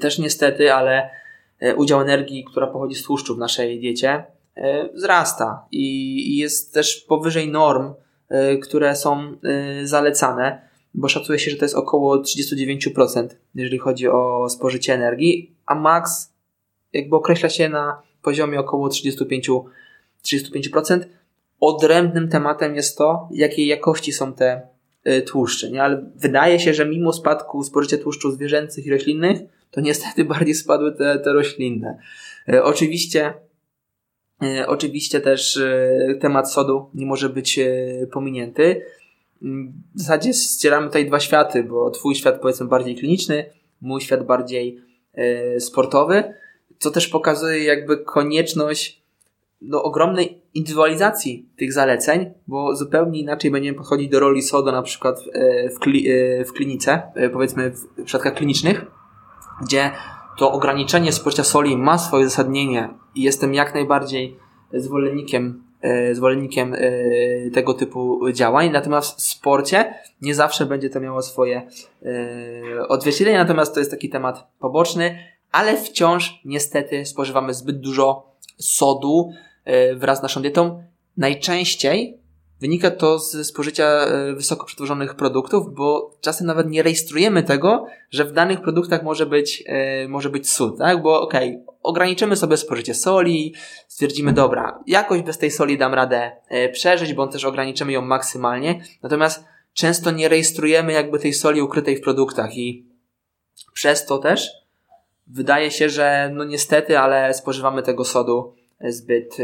Też 0.00 0.18
niestety, 0.18 0.72
ale 0.74 1.10
udział 1.76 2.00
energii, 2.00 2.44
która 2.44 2.66
pochodzi 2.66 2.94
z 2.94 3.04
tłuszczu 3.04 3.34
w 3.34 3.38
naszej 3.38 3.80
diecie, 3.80 4.24
wzrasta 4.94 5.66
i 5.70 6.36
jest 6.38 6.74
też 6.74 7.00
powyżej 7.08 7.48
norm, 7.48 7.94
które 8.62 8.96
są 8.96 9.36
zalecane, 9.82 10.68
bo 10.94 11.08
szacuje 11.08 11.38
się, 11.38 11.50
że 11.50 11.56
to 11.56 11.64
jest 11.64 11.74
około 11.74 12.16
39%, 12.16 13.28
jeżeli 13.54 13.78
chodzi 13.78 14.08
o 14.08 14.48
spożycie 14.48 14.94
energii, 14.94 15.54
a 15.66 15.74
maks 15.74 16.32
jakby 16.92 17.16
określa 17.16 17.48
się 17.48 17.68
na 17.68 18.02
poziomie 18.22 18.60
około 18.60 18.88
35%. 18.88 19.60
35%. 20.24 21.00
Odrębnym 21.60 22.28
tematem 22.28 22.74
jest 22.76 22.98
to, 22.98 23.28
jakiej 23.32 23.66
jakości 23.66 24.12
są 24.12 24.32
te 24.32 24.74
tłuszcze, 25.26 25.70
nie? 25.70 25.82
ale 25.82 26.10
wydaje 26.16 26.60
się, 26.60 26.74
że 26.74 26.86
mimo 26.86 27.12
spadku 27.12 27.62
spożycia 27.62 27.98
tłuszczu 27.98 28.30
zwierzęcych 28.30 28.86
i 28.86 28.90
roślinnych, 28.90 29.40
to 29.70 29.80
niestety 29.80 30.24
bardziej 30.34 30.54
spadły 30.54 30.92
te, 30.92 31.18
te 31.18 31.32
roślinne. 31.32 31.98
E, 32.48 32.64
oczywiście, 32.64 33.34
e, 34.42 34.66
oczywiście 34.66 35.20
też 35.20 35.60
temat 36.20 36.52
sodu 36.52 36.90
nie 36.94 37.06
może 37.06 37.28
być 37.28 37.60
pominięty. 38.12 38.82
W 39.94 40.00
zasadzie 40.00 40.32
ścieramy 40.32 40.86
tutaj 40.86 41.06
dwa 41.06 41.20
światy, 41.20 41.64
bo 41.64 41.90
twój 41.90 42.14
świat 42.14 42.40
powiedzmy 42.40 42.66
bardziej 42.66 42.96
kliniczny, 42.96 43.50
mój 43.80 44.00
świat 44.00 44.26
bardziej 44.26 44.80
sportowy, 45.58 46.34
co 46.78 46.90
też 46.90 47.08
pokazuje 47.08 47.64
jakby 47.64 47.96
konieczność 47.96 49.02
no, 49.62 49.82
ogromnej 49.82 50.42
indywidualizacji 50.54 51.48
tych 51.56 51.72
zaleceń, 51.72 52.30
bo 52.46 52.76
zupełnie 52.76 53.20
inaczej 53.20 53.50
będziemy 53.50 53.78
podchodzić 53.78 54.08
do 54.08 54.20
roli 54.20 54.42
SODO 54.42 54.72
na 54.72 54.82
przykład 54.82 55.24
w, 55.76 55.78
kli, 55.78 56.08
w 56.46 56.52
klinice, 56.52 57.02
powiedzmy 57.32 57.70
w 57.70 58.04
przypadkach 58.04 58.34
klinicznych, 58.34 58.86
gdzie 59.62 59.90
to 60.38 60.52
ograniczenie 60.52 61.12
spożycia 61.12 61.44
soli 61.44 61.76
ma 61.76 61.98
swoje 61.98 62.24
zasadnienie 62.24 62.88
i 63.14 63.22
jestem 63.22 63.54
jak 63.54 63.74
najbardziej 63.74 64.36
zwolennikiem, 64.72 65.63
e, 65.63 65.63
zwolennikiem 66.12 66.74
e, 66.74 66.78
tego 67.50 67.74
typu 67.74 68.20
działań, 68.32 68.70
natomiast 68.70 69.18
w 69.18 69.22
sporcie 69.22 69.94
nie 70.20 70.34
zawsze 70.34 70.66
będzie 70.66 70.90
to 70.90 71.00
miało 71.00 71.22
swoje 71.22 71.62
e, 72.02 72.88
odzwierciedlenie, 72.88 73.38
natomiast 73.38 73.74
to 73.74 73.80
jest 73.80 73.90
taki 73.90 74.08
temat 74.08 74.46
poboczny, 74.58 75.18
ale 75.52 75.76
wciąż 75.76 76.40
niestety 76.44 77.06
spożywamy 77.06 77.54
zbyt 77.54 77.80
dużo 77.80 78.34
sodu 78.58 79.30
wraz 79.96 80.18
z 80.18 80.22
naszą 80.22 80.42
dietą. 80.42 80.82
Najczęściej 81.16 82.18
Wynika 82.64 82.90
to 82.90 83.18
z 83.18 83.46
spożycia 83.46 83.84
e, 83.84 84.34
wysoko 84.34 84.66
przetworzonych 84.66 85.14
produktów, 85.14 85.74
bo 85.74 86.16
czasem 86.20 86.46
nawet 86.46 86.70
nie 86.70 86.82
rejestrujemy 86.82 87.42
tego, 87.42 87.86
że 88.10 88.24
w 88.24 88.32
danych 88.32 88.60
produktach 88.60 89.02
może 89.02 89.26
być, 89.26 89.64
e, 89.66 90.08
może 90.08 90.30
być 90.30 90.50
sól, 90.50 90.76
tak? 90.78 91.02
Bo 91.02 91.20
okej, 91.20 91.50
okay, 91.50 91.76
ograniczymy 91.82 92.36
sobie 92.36 92.56
spożycie 92.56 92.94
soli, 92.94 93.54
stwierdzimy, 93.88 94.32
dobra, 94.32 94.82
jakoś 94.86 95.22
bez 95.22 95.38
tej 95.38 95.50
soli 95.50 95.78
dam 95.78 95.94
radę 95.94 96.32
e, 96.48 96.68
przeżyć, 96.68 97.14
bądź 97.14 97.32
też 97.32 97.44
ograniczymy 97.44 97.92
ją 97.92 98.02
maksymalnie, 98.02 98.80
natomiast 99.02 99.44
często 99.72 100.10
nie 100.10 100.28
rejestrujemy 100.28 100.92
jakby 100.92 101.18
tej 101.18 101.32
soli 101.32 101.62
ukrytej 101.62 101.96
w 101.96 102.00
produktach 102.00 102.56
i 102.56 102.86
przez 103.72 104.06
to 104.06 104.18
też 104.18 104.50
wydaje 105.26 105.70
się, 105.70 105.88
że 105.88 106.30
no 106.34 106.44
niestety, 106.44 106.98
ale 106.98 107.34
spożywamy 107.34 107.82
tego 107.82 108.04
sodu 108.04 108.54
zbyt, 108.80 109.36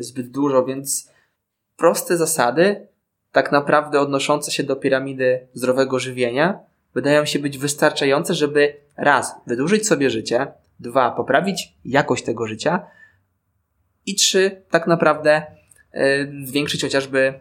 zbyt 0.00 0.30
dużo, 0.30 0.64
więc 0.64 1.11
proste 1.82 2.16
zasady, 2.16 2.88
tak 3.32 3.52
naprawdę 3.52 4.00
odnoszące 4.00 4.50
się 4.50 4.62
do 4.62 4.76
piramidy 4.76 5.48
zdrowego 5.54 5.98
żywienia, 5.98 6.60
wydają 6.94 7.24
się 7.24 7.38
być 7.38 7.58
wystarczające, 7.58 8.34
żeby 8.34 8.74
raz, 8.96 9.34
wydłużyć 9.46 9.86
sobie 9.86 10.10
życie, 10.10 10.46
dwa, 10.80 11.10
poprawić 11.10 11.72
jakość 11.84 12.24
tego 12.24 12.46
życia 12.46 12.86
i 14.06 14.14
trzy, 14.14 14.62
tak 14.70 14.86
naprawdę 14.86 15.42
yy, 15.94 16.46
zwiększyć 16.46 16.82
chociażby 16.82 17.34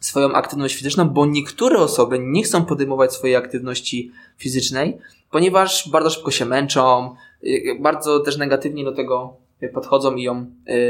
swoją 0.00 0.32
aktywność 0.32 0.74
fizyczną, 0.74 1.08
bo 1.08 1.26
niektóre 1.26 1.78
osoby 1.78 2.18
nie 2.18 2.42
chcą 2.42 2.64
podejmować 2.64 3.12
swojej 3.12 3.36
aktywności 3.36 4.12
fizycznej, 4.36 4.98
ponieważ 5.30 5.90
bardzo 5.90 6.10
szybko 6.10 6.30
się 6.30 6.44
męczą, 6.44 7.14
yy, 7.42 7.80
bardzo 7.80 8.20
też 8.20 8.36
negatywnie 8.36 8.84
do 8.84 8.92
tego 8.92 9.47
podchodzą 9.74 10.14
i 10.14 10.22
ją 10.22 10.46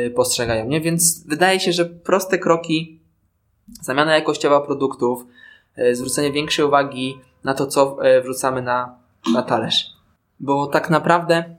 y, 0.07 0.12
postrzegają, 0.16 0.66
nie? 0.66 0.81
Więc 0.81 1.24
wydaje 1.26 1.61
się, 1.61 1.72
że 1.72 1.85
proste 1.85 2.38
kroki, 2.38 3.00
zamiana 3.83 4.14
jakościowa 4.14 4.61
produktów, 4.61 5.26
y, 5.78 5.96
zwrócenie 5.96 6.33
większej 6.33 6.64
uwagi 6.64 7.18
na 7.44 7.54
to, 7.54 7.66
co 7.66 8.07
y, 8.07 8.22
wrzucamy 8.22 8.62
na, 8.62 8.98
na 9.33 9.42
talerz. 9.42 9.87
Bo 10.40 10.66
tak 10.66 10.90
naprawdę 10.90 11.57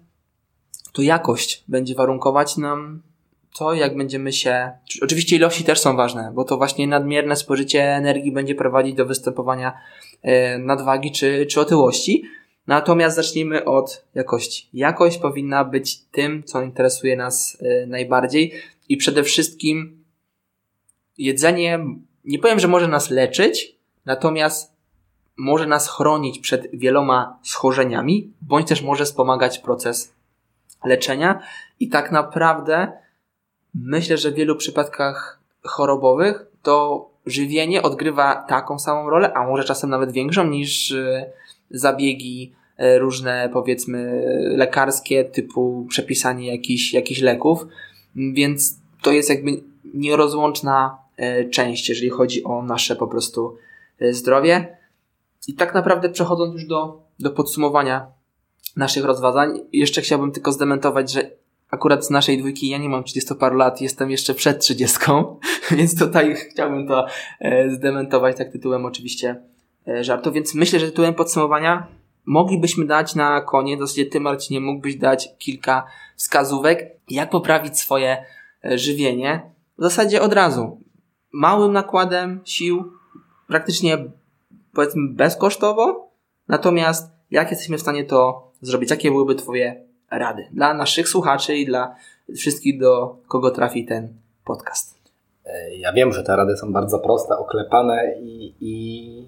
to 0.94 1.02
jakość 1.02 1.64
będzie 1.68 1.96
warunkować 1.96 2.58
nam 2.58 3.02
to, 3.58 3.74
jak 3.74 3.98
będziemy 3.98 4.34
się. 4.34 4.72
Oczywiście 5.02 5.36
ilości 5.36 5.64
też 5.64 5.80
są 5.80 5.96
ważne, 5.96 6.32
bo 6.36 6.44
to 6.44 6.58
właśnie 6.58 6.88
nadmierne 6.88 7.36
spożycie 7.36 7.84
energii 7.84 8.32
będzie 8.32 8.56
prowadzić 8.56 8.96
do 8.96 9.06
występowania 9.06 9.74
nadwagi 10.60 11.12
czy, 11.12 11.46
czy 11.46 11.62
otyłości, 11.62 12.24
Natomiast 12.70 13.16
zacznijmy 13.16 13.66
od 13.66 14.06
jakości. 14.16 14.70
Jakość 14.74 15.18
powinna 15.18 15.64
być 15.64 16.00
tym, 16.00 16.44
co 16.44 16.62
interesuje 16.62 17.18
nas 17.18 17.58
y, 17.62 17.88
najbardziej 17.88 18.54
i 18.90 18.98
przede 18.98 19.24
wszystkim 19.24 20.04
jedzenie, 21.18 21.80
nie 22.26 22.40
powiem, 22.40 22.60
że 22.60 22.68
może 22.68 22.88
nas 22.88 23.10
leczyć, 23.10 23.76
natomiast 24.06 24.74
może 25.38 25.68
nas 25.68 25.90
chronić 25.90 26.40
przed 26.40 26.68
wieloma 26.74 27.40
schorzeniami, 27.44 28.34
bądź 28.42 28.68
też 28.68 28.82
może 28.82 29.06
wspomagać 29.06 29.60
proces 29.60 30.14
leczenia 30.86 31.40
i 31.80 31.90
tak 31.90 32.12
naprawdę 32.12 32.92
myślę, 33.76 34.18
że 34.18 34.32
w 34.32 34.36
wielu 34.36 34.56
przypadkach 34.56 35.40
chorobowych 35.64 36.46
to 36.64 37.06
żywienie 37.26 37.82
odgrywa 37.82 38.36
taką 38.36 38.80
samą 38.80 39.10
rolę, 39.10 39.34
a 39.34 39.48
może 39.48 39.64
czasem 39.64 39.90
nawet 39.90 40.12
większą 40.12 40.48
niż 40.48 40.92
e, 40.92 41.32
zabiegi 41.72 42.54
e, 42.56 42.59
różne 42.80 43.50
powiedzmy 43.54 44.24
lekarskie 44.58 45.26
typu 45.26 45.86
przepisanie 45.90 46.52
jakichś, 46.52 46.94
jakichś 46.94 47.22
leków, 47.22 47.66
więc 48.16 48.80
to 49.02 49.12
jest 49.12 49.30
jakby 49.30 49.52
nierozłączna 49.94 50.98
e, 51.18 51.50
część, 51.50 51.90
jeżeli 51.90 52.10
chodzi 52.10 52.44
o 52.44 52.64
nasze 52.64 52.96
po 52.96 53.08
prostu 53.08 53.58
zdrowie. 54.12 54.78
I 55.48 55.54
tak 55.54 55.74
naprawdę 55.74 56.10
przechodząc 56.10 56.54
już 56.54 56.66
do, 56.66 57.02
do 57.20 57.32
podsumowania 57.32 58.08
naszych 58.76 59.06
rozwiązań, 59.06 59.60
jeszcze 59.74 60.02
chciałbym 60.02 60.32
tylko 60.32 60.52
zdementować, 60.52 61.12
że 61.12 61.32
akurat 61.72 62.06
z 62.06 62.10
naszej 62.10 62.38
dwójki 62.38 62.70
ja 62.70 62.78
nie 62.78 62.90
mam 62.90 63.04
30 63.04 63.36
paru 63.36 63.56
lat, 63.56 63.82
jestem 63.82 64.12
jeszcze 64.12 64.34
przed 64.34 64.60
30, 64.60 64.98
więc 65.78 66.00
tutaj 66.00 66.36
chciałbym 66.36 66.88
to 66.88 67.06
e, 67.40 67.70
zdementować 67.70 68.38
tak 68.38 68.52
tytułem 68.52 68.86
oczywiście 68.86 69.42
e, 69.88 70.04
żartu, 70.04 70.32
więc 70.32 70.56
myślę, 70.56 70.80
że 70.80 70.86
tytułem 70.86 71.14
podsumowania 71.14 71.88
moglibyśmy 72.26 72.86
dać 72.86 73.16
na 73.16 73.42
koniec, 73.42 73.80
zasadzie 73.80 74.06
ty 74.06 74.20
Marcinie 74.20 74.60
mógłbyś 74.60 74.96
dać 74.96 75.30
kilka 75.38 75.86
wskazówek, 76.16 77.00
jak 77.10 77.30
poprawić 77.30 77.80
swoje 77.80 78.26
e, 78.66 78.78
żywienie, 78.78 79.42
w 79.78 79.84
zasadzie 79.84 80.22
od 80.22 80.34
razu. 80.34 80.82
Małym 81.32 81.74
nakładem 81.74 82.42
sił, 82.46 82.92
praktycznie 83.48 83.98
powiedzmy 84.74 85.10
bezkosztowo, 85.10 86.10
natomiast 86.48 87.12
jak 87.32 87.52
jesteśmy 87.52 87.78
w 87.78 87.82
stanie 87.82 88.04
to 88.04 88.52
zrobić, 88.62 88.90
jakie 88.90 89.12
byłyby 89.12 89.36
twoje 89.36 89.84
rady? 90.12 90.48
Dla 90.54 90.74
naszych 90.74 91.10
słuchaczy 91.10 91.56
i 91.56 91.66
dla 91.66 91.96
wszystkich, 92.36 92.80
do 92.80 93.18
kogo 93.28 93.52
trafi 93.52 93.86
ten 93.86 94.14
podcast. 94.46 95.00
E, 95.46 95.76
ja 95.76 95.94
wiem, 95.94 96.12
że 96.12 96.24
te 96.24 96.36
rady 96.36 96.58
są 96.58 96.74
bardzo 96.74 97.00
proste, 97.00 97.38
oklepane 97.38 98.16
i, 98.22 98.56
i, 98.60 99.28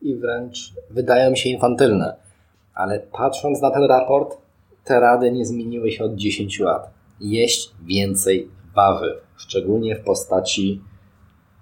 i 0.00 0.16
wręcz 0.16 0.74
wydają 0.90 1.30
mi 1.30 1.38
się 1.38 1.48
infantylne, 1.48 2.16
ale 2.76 3.00
patrząc 3.00 3.62
na 3.62 3.70
ten 3.70 3.82
raport, 3.82 4.36
te 4.84 5.00
rady 5.00 5.32
nie 5.32 5.46
zmieniły 5.46 5.92
się 5.92 6.04
od 6.04 6.14
10 6.14 6.60
lat. 6.60 6.90
Jeść 7.20 7.70
więcej 7.86 8.48
warzyw, 8.74 9.16
szczególnie 9.36 9.96
w 9.96 10.04
postaci 10.04 10.82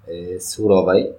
y, 0.09 0.41
surowej. 0.41 1.13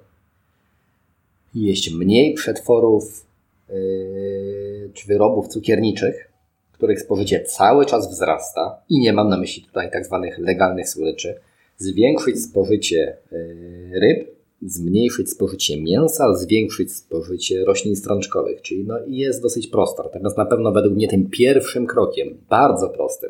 Jeść 1.55 1.93
mniej 1.93 2.33
przetworów 2.33 3.25
y, 3.69 4.91
czy 4.93 5.07
wyrobów 5.07 5.47
cukierniczych, 5.47 6.31
których 6.71 7.01
spożycie 7.01 7.43
cały 7.43 7.85
czas 7.85 8.11
wzrasta 8.11 8.81
i 8.89 8.99
nie 8.99 9.13
mam 9.13 9.29
na 9.29 9.37
myśli 9.37 9.63
tutaj 9.63 9.91
tak 9.91 10.05
zwanych 10.05 10.37
legalnych 10.37 10.89
słodyczy, 10.89 11.39
zwiększyć 11.77 12.43
spożycie 12.43 13.17
y, 13.31 13.91
ryb, 14.01 14.34
zmniejszyć 14.65 15.29
spożycie 15.29 15.81
mięsa, 15.81 16.33
zwiększyć 16.33 16.93
spożycie 16.93 17.65
roślin 17.65 17.95
strączkowych, 17.95 18.61
czyli 18.61 18.83
no 18.83 18.95
jest 19.07 19.41
dosyć 19.41 19.67
prosto. 19.67 20.03
Natomiast 20.03 20.37
na 20.37 20.45
pewno 20.45 20.71
według 20.71 20.95
mnie 20.95 21.07
tym 21.07 21.29
pierwszym 21.29 21.87
krokiem, 21.87 22.37
bardzo 22.49 22.89
prostym, 22.89 23.29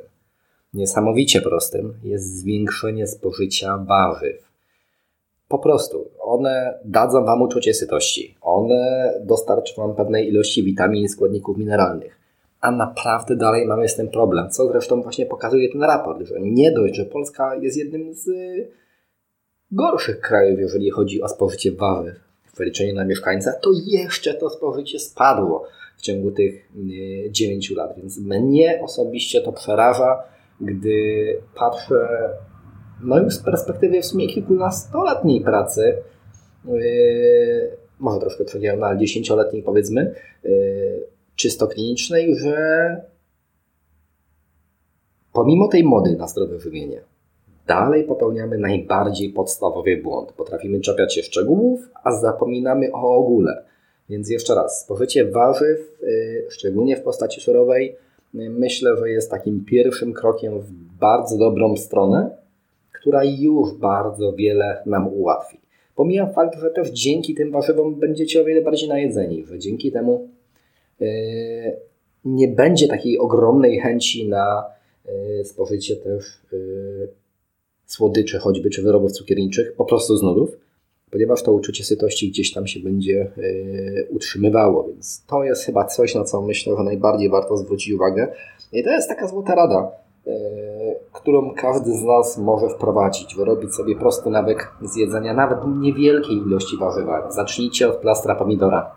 niesamowicie 0.74 1.42
prostym, 1.42 1.94
jest 2.04 2.38
zwiększenie 2.38 3.08
spożycia 3.08 3.78
warzyw. 3.78 4.46
Po 5.48 5.60
prostu 5.60 6.12
one 6.20 6.80
dadzą 6.86 7.26
Wam 7.26 7.42
uczucie 7.42 7.74
sytości. 7.74 8.36
One 8.42 9.14
dostarczą 9.26 9.88
Wam 9.88 9.96
pewnej 9.96 10.28
ilości 10.30 10.64
witamin 10.64 11.04
i 11.04 11.10
składników 11.10 11.58
mineralnych 11.58 12.26
a 12.66 12.72
naprawdę 12.72 13.36
dalej 13.36 13.68
mamy 13.68 13.90
z 13.90 13.96
tym 13.96 14.08
problem, 14.08 14.50
co 14.50 14.68
zresztą 14.68 15.02
właśnie 15.02 15.26
pokazuje 15.26 15.72
ten 15.72 15.84
raport, 15.84 16.22
że 16.22 16.36
nie 16.40 16.72
dość, 16.72 16.96
że 16.96 17.06
Polska 17.06 17.56
jest 17.56 17.78
jednym 17.78 18.14
z 18.14 18.30
gorszych 19.72 20.20
krajów, 20.20 20.60
jeżeli 20.60 20.90
chodzi 20.90 21.22
o 21.22 21.28
spożycie 21.28 21.72
warzyw 21.72 22.16
w 22.46 22.54
przeliczeniu 22.54 22.96
na 22.96 23.06
mieszkańca, 23.06 23.54
to 23.54 23.70
jeszcze 23.86 24.34
to 24.34 24.50
spożycie 24.50 25.00
spadło 25.00 25.68
w 25.98 26.02
ciągu 26.02 26.32
tych 26.32 26.72
9 27.30 27.72
y, 27.72 27.76
lat, 27.76 27.96
więc 27.98 28.20
mnie 28.20 28.82
osobiście 28.84 29.42
to 29.42 29.52
przeraża, 29.52 30.24
gdy 30.62 31.38
patrzę 31.56 32.30
no 33.04 33.20
już 33.20 33.34
z 33.34 33.40
perspektywy 33.40 34.02
w 34.02 34.06
sumie 34.06 34.28
kilkunastoletniej 34.28 35.42
pracy, 35.42 35.98
yy, 36.66 37.78
może 38.00 38.20
troszkę 38.20 38.46
przegiąłem, 38.46 38.80
no 38.80 38.86
ale 38.86 38.98
dziesięcioletniej 38.98 39.64
powiedzmy, 39.64 40.16
yy, 40.44 41.08
czysto 41.36 41.68
klinicznej, 41.68 42.36
że 42.36 42.56
pomimo 45.34 45.68
tej 45.68 45.84
mody 45.84 46.16
na 46.16 46.28
zdrowe 46.28 46.60
żywienie, 46.60 47.02
dalej 47.68 48.04
popełniamy 48.04 48.58
najbardziej 48.58 49.30
podstawowy 49.30 49.98
błąd. 49.98 50.32
Potrafimy 50.32 50.80
czepiać 50.80 51.16
się 51.16 51.24
szczegółów, 51.24 51.90
a 52.04 52.12
zapominamy 52.12 52.92
o 52.94 53.16
ogóle. 53.16 53.64
Więc 54.10 54.30
jeszcze 54.30 54.56
raz, 54.56 54.82
spożycie 54.82 55.26
warzyw, 55.26 55.80
y, 56.04 56.46
szczególnie 56.50 56.96
w 56.96 57.02
postaci 57.02 57.42
surowej, 57.42 57.96
y, 58.36 58.50
myślę, 58.50 58.98
że 58.98 59.10
jest 59.10 59.32
takim 59.32 59.66
pierwszym 59.66 60.14
krokiem 60.14 60.60
w 60.60 60.72
bardzo 61.00 61.38
dobrą 61.38 61.78
stronę, 61.78 62.30
która 62.92 63.24
już 63.24 63.74
bardzo 63.74 64.34
wiele 64.34 64.82
nam 64.86 65.08
ułatwi. 65.08 65.60
Pomijam 65.96 66.34
fakt, 66.34 66.60
że 66.60 66.70
też 66.70 66.90
dzięki 66.90 67.36
tym 67.36 67.52
warzywom 67.52 67.96
będziecie 67.96 68.42
o 68.42 68.46
wiele 68.46 68.62
bardziej 68.62 68.90
najedzeni, 68.90 69.46
że 69.46 69.60
dzięki 69.60 69.92
temu 69.92 70.30
E, 71.02 71.06
nie 72.26 72.48
będzie 72.48 72.88
takiej 72.88 73.20
ogromnej 73.20 73.80
chęci 73.80 74.28
na 74.30 74.64
spożycie 75.44 75.96
też 75.96 76.42
słodyczy 77.96 78.40
choćby, 78.40 78.70
czy 78.70 78.82
wyrobów 78.82 79.12
cukierniczych, 79.12 79.76
po 79.76 79.86
prostu 79.86 80.18
z 80.18 80.24
nudów, 80.24 80.50
ponieważ 81.12 81.44
to 81.44 81.54
uczucie 81.54 81.84
sytości 81.84 82.30
gdzieś 82.30 82.54
tam 82.54 82.68
się 82.68 82.80
będzie 82.80 83.32
utrzymywało, 84.10 84.84
więc 84.84 85.26
to 85.28 85.44
jest 85.44 85.66
chyba 85.66 85.86
coś, 85.86 86.16
na 86.16 86.24
co 86.24 86.42
myślę, 86.42 86.76
że 86.78 86.84
najbardziej 86.84 87.30
warto 87.30 87.58
zwrócić 87.58 87.94
uwagę. 87.94 88.28
I 88.74 88.84
to 88.84 88.90
jest 88.90 89.10
taka 89.10 89.28
złota 89.28 89.56
rada, 89.56 89.92
którą 91.14 91.54
każdy 91.54 91.92
z 91.92 92.04
nas 92.04 92.38
może 92.38 92.70
wprowadzić, 92.70 93.36
wyrobić 93.36 93.76
sobie 93.76 93.96
prosty 93.96 94.30
nawyk 94.30 94.72
zjedzenia 94.82 95.34
nawet 95.34 95.60
niewielkiej 95.82 96.38
ilości 96.38 96.78
warzywa. 96.78 97.32
Zacznijcie 97.32 97.90
od 97.90 97.98
plastra 97.98 98.36
pomidora 98.36 98.96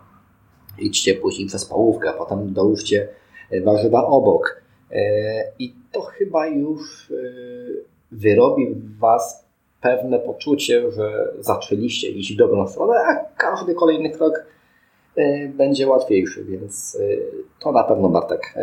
idźcie 0.81 1.15
później 1.15 1.47
przez 1.47 1.65
połówkę, 1.65 2.13
potem 2.17 2.53
dołóżcie 2.53 3.07
e, 3.51 3.61
warzywa 3.61 4.05
obok. 4.05 4.61
E, 4.91 5.01
I 5.59 5.75
to 5.91 6.01
chyba 6.01 6.47
już 6.47 7.13
wyrobi 8.11 8.67
w 8.67 8.97
Was 8.97 9.45
pewne 9.81 10.19
poczucie, 10.19 10.91
że 10.91 11.33
zaczęliście 11.39 12.09
iść 12.09 12.33
w 12.33 12.37
dobrą 12.37 12.67
stronę, 12.67 12.93
a 12.93 13.15
każdy 13.37 13.75
kolejny 13.75 14.09
krok 14.09 14.45
będzie 15.49 15.87
łatwiejszy, 15.87 16.45
więc 16.45 16.97
to 17.59 17.71
na 17.71 17.83
pewno 17.83 18.09
Bartek 18.09 18.53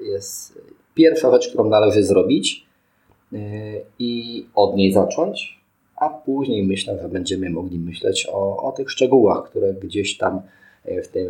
jest 0.00 0.58
pierwsza 0.94 1.30
rzecz, 1.30 1.48
którą 1.48 1.68
należy 1.68 2.04
zrobić 2.04 2.66
i 3.98 4.46
od 4.54 4.76
niej 4.76 4.92
zacząć 4.92 5.62
a 6.02 6.08
później 6.08 6.66
myślę, 6.66 6.98
że 7.02 7.08
będziemy 7.08 7.50
mogli 7.50 7.78
myśleć 7.78 8.28
o, 8.32 8.62
o 8.62 8.72
tych 8.72 8.90
szczegółach, 8.90 9.44
które 9.50 9.74
gdzieś 9.74 10.16
tam 10.16 10.40
e, 10.84 11.02
w, 11.02 11.08
tym, 11.08 11.28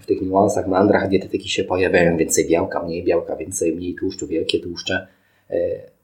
w 0.00 0.06
tych 0.06 0.22
niuansach, 0.22 0.68
mandrach 0.68 1.08
dietetyki 1.08 1.48
się 1.48 1.64
pojawiają. 1.64 2.16
Więcej 2.16 2.48
białka, 2.48 2.82
mniej 2.82 3.04
białka, 3.04 3.36
więcej, 3.36 3.76
mniej 3.76 3.94
tłuszczu, 3.94 4.26
wielkie 4.26 4.60
tłuszcze. 4.60 5.06
E, 5.52 5.56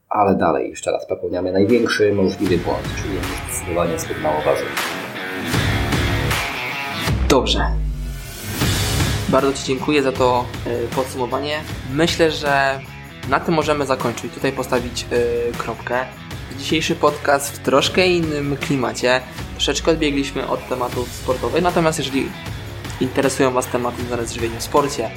ale 0.09 0.35
dalej, 0.35 0.69
jeszcze 0.69 0.91
raz, 0.91 1.05
popełniamy 1.05 1.51
największy 1.51 2.13
możliwy 2.13 2.57
błąd, 2.57 2.83
czyli 2.97 3.17
zdecydowanie 3.49 3.99
zbyt 3.99 4.21
mało 4.21 4.41
warzyw. 4.41 4.67
Dobrze. 7.29 7.65
Bardzo 9.29 9.53
Ci 9.53 9.63
dziękuję 9.63 10.03
za 10.03 10.11
to 10.11 10.45
e, 10.65 10.95
podsumowanie. 10.95 11.59
Myślę, 11.93 12.31
że 12.31 12.79
na 13.29 13.39
tym 13.39 13.53
możemy 13.53 13.85
zakończyć. 13.85 14.33
Tutaj 14.33 14.51
postawić 14.51 15.05
kropkę 15.57 16.05
dzisiejszy 16.57 16.95
podcast 16.95 17.55
w 17.55 17.59
troszkę 17.59 18.07
innym 18.07 18.57
klimacie. 18.57 19.21
Troszeczkę 19.53 19.91
odbiegliśmy 19.91 20.47
od 20.47 20.67
tematów 20.67 21.11
sportowych, 21.11 21.63
natomiast 21.63 21.99
jeżeli 21.99 22.29
interesują 23.01 23.51
Was 23.51 23.67
tematy 23.67 24.01
związane 24.01 24.25
z 24.25 24.33
żywieniem 24.33 24.59
w 24.59 24.63
sporcie, 24.63 25.09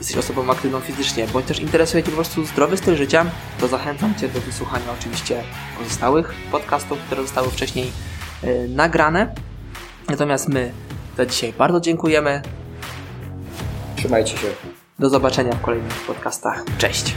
jesteś 0.00 0.16
osobą 0.16 0.50
aktywną 0.50 0.80
fizycznie, 0.80 1.26
bądź 1.32 1.46
też 1.46 1.60
interesuje 1.60 2.02
Cię 2.02 2.10
po 2.10 2.16
prostu 2.16 2.46
zdrowy 2.46 2.76
styl 2.76 2.96
życia, 2.96 3.26
to 3.60 3.68
zachęcam 3.68 4.14
Cię 4.14 4.28
do 4.28 4.40
wysłuchania 4.40 4.84
oczywiście 5.00 5.42
pozostałych 5.78 6.34
podcastów, 6.50 6.98
które 6.98 7.22
zostały 7.22 7.50
wcześniej 7.50 7.92
yy, 8.42 8.68
nagrane. 8.68 9.34
Natomiast 10.08 10.48
my 10.48 10.72
za 11.16 11.26
dzisiaj 11.26 11.52
bardzo 11.52 11.80
dziękujemy. 11.80 12.42
Trzymajcie 13.96 14.36
się. 14.36 14.46
Do 14.98 15.08
zobaczenia 15.08 15.52
w 15.52 15.60
kolejnych 15.60 16.06
podcastach. 16.06 16.64
Cześć! 16.78 17.14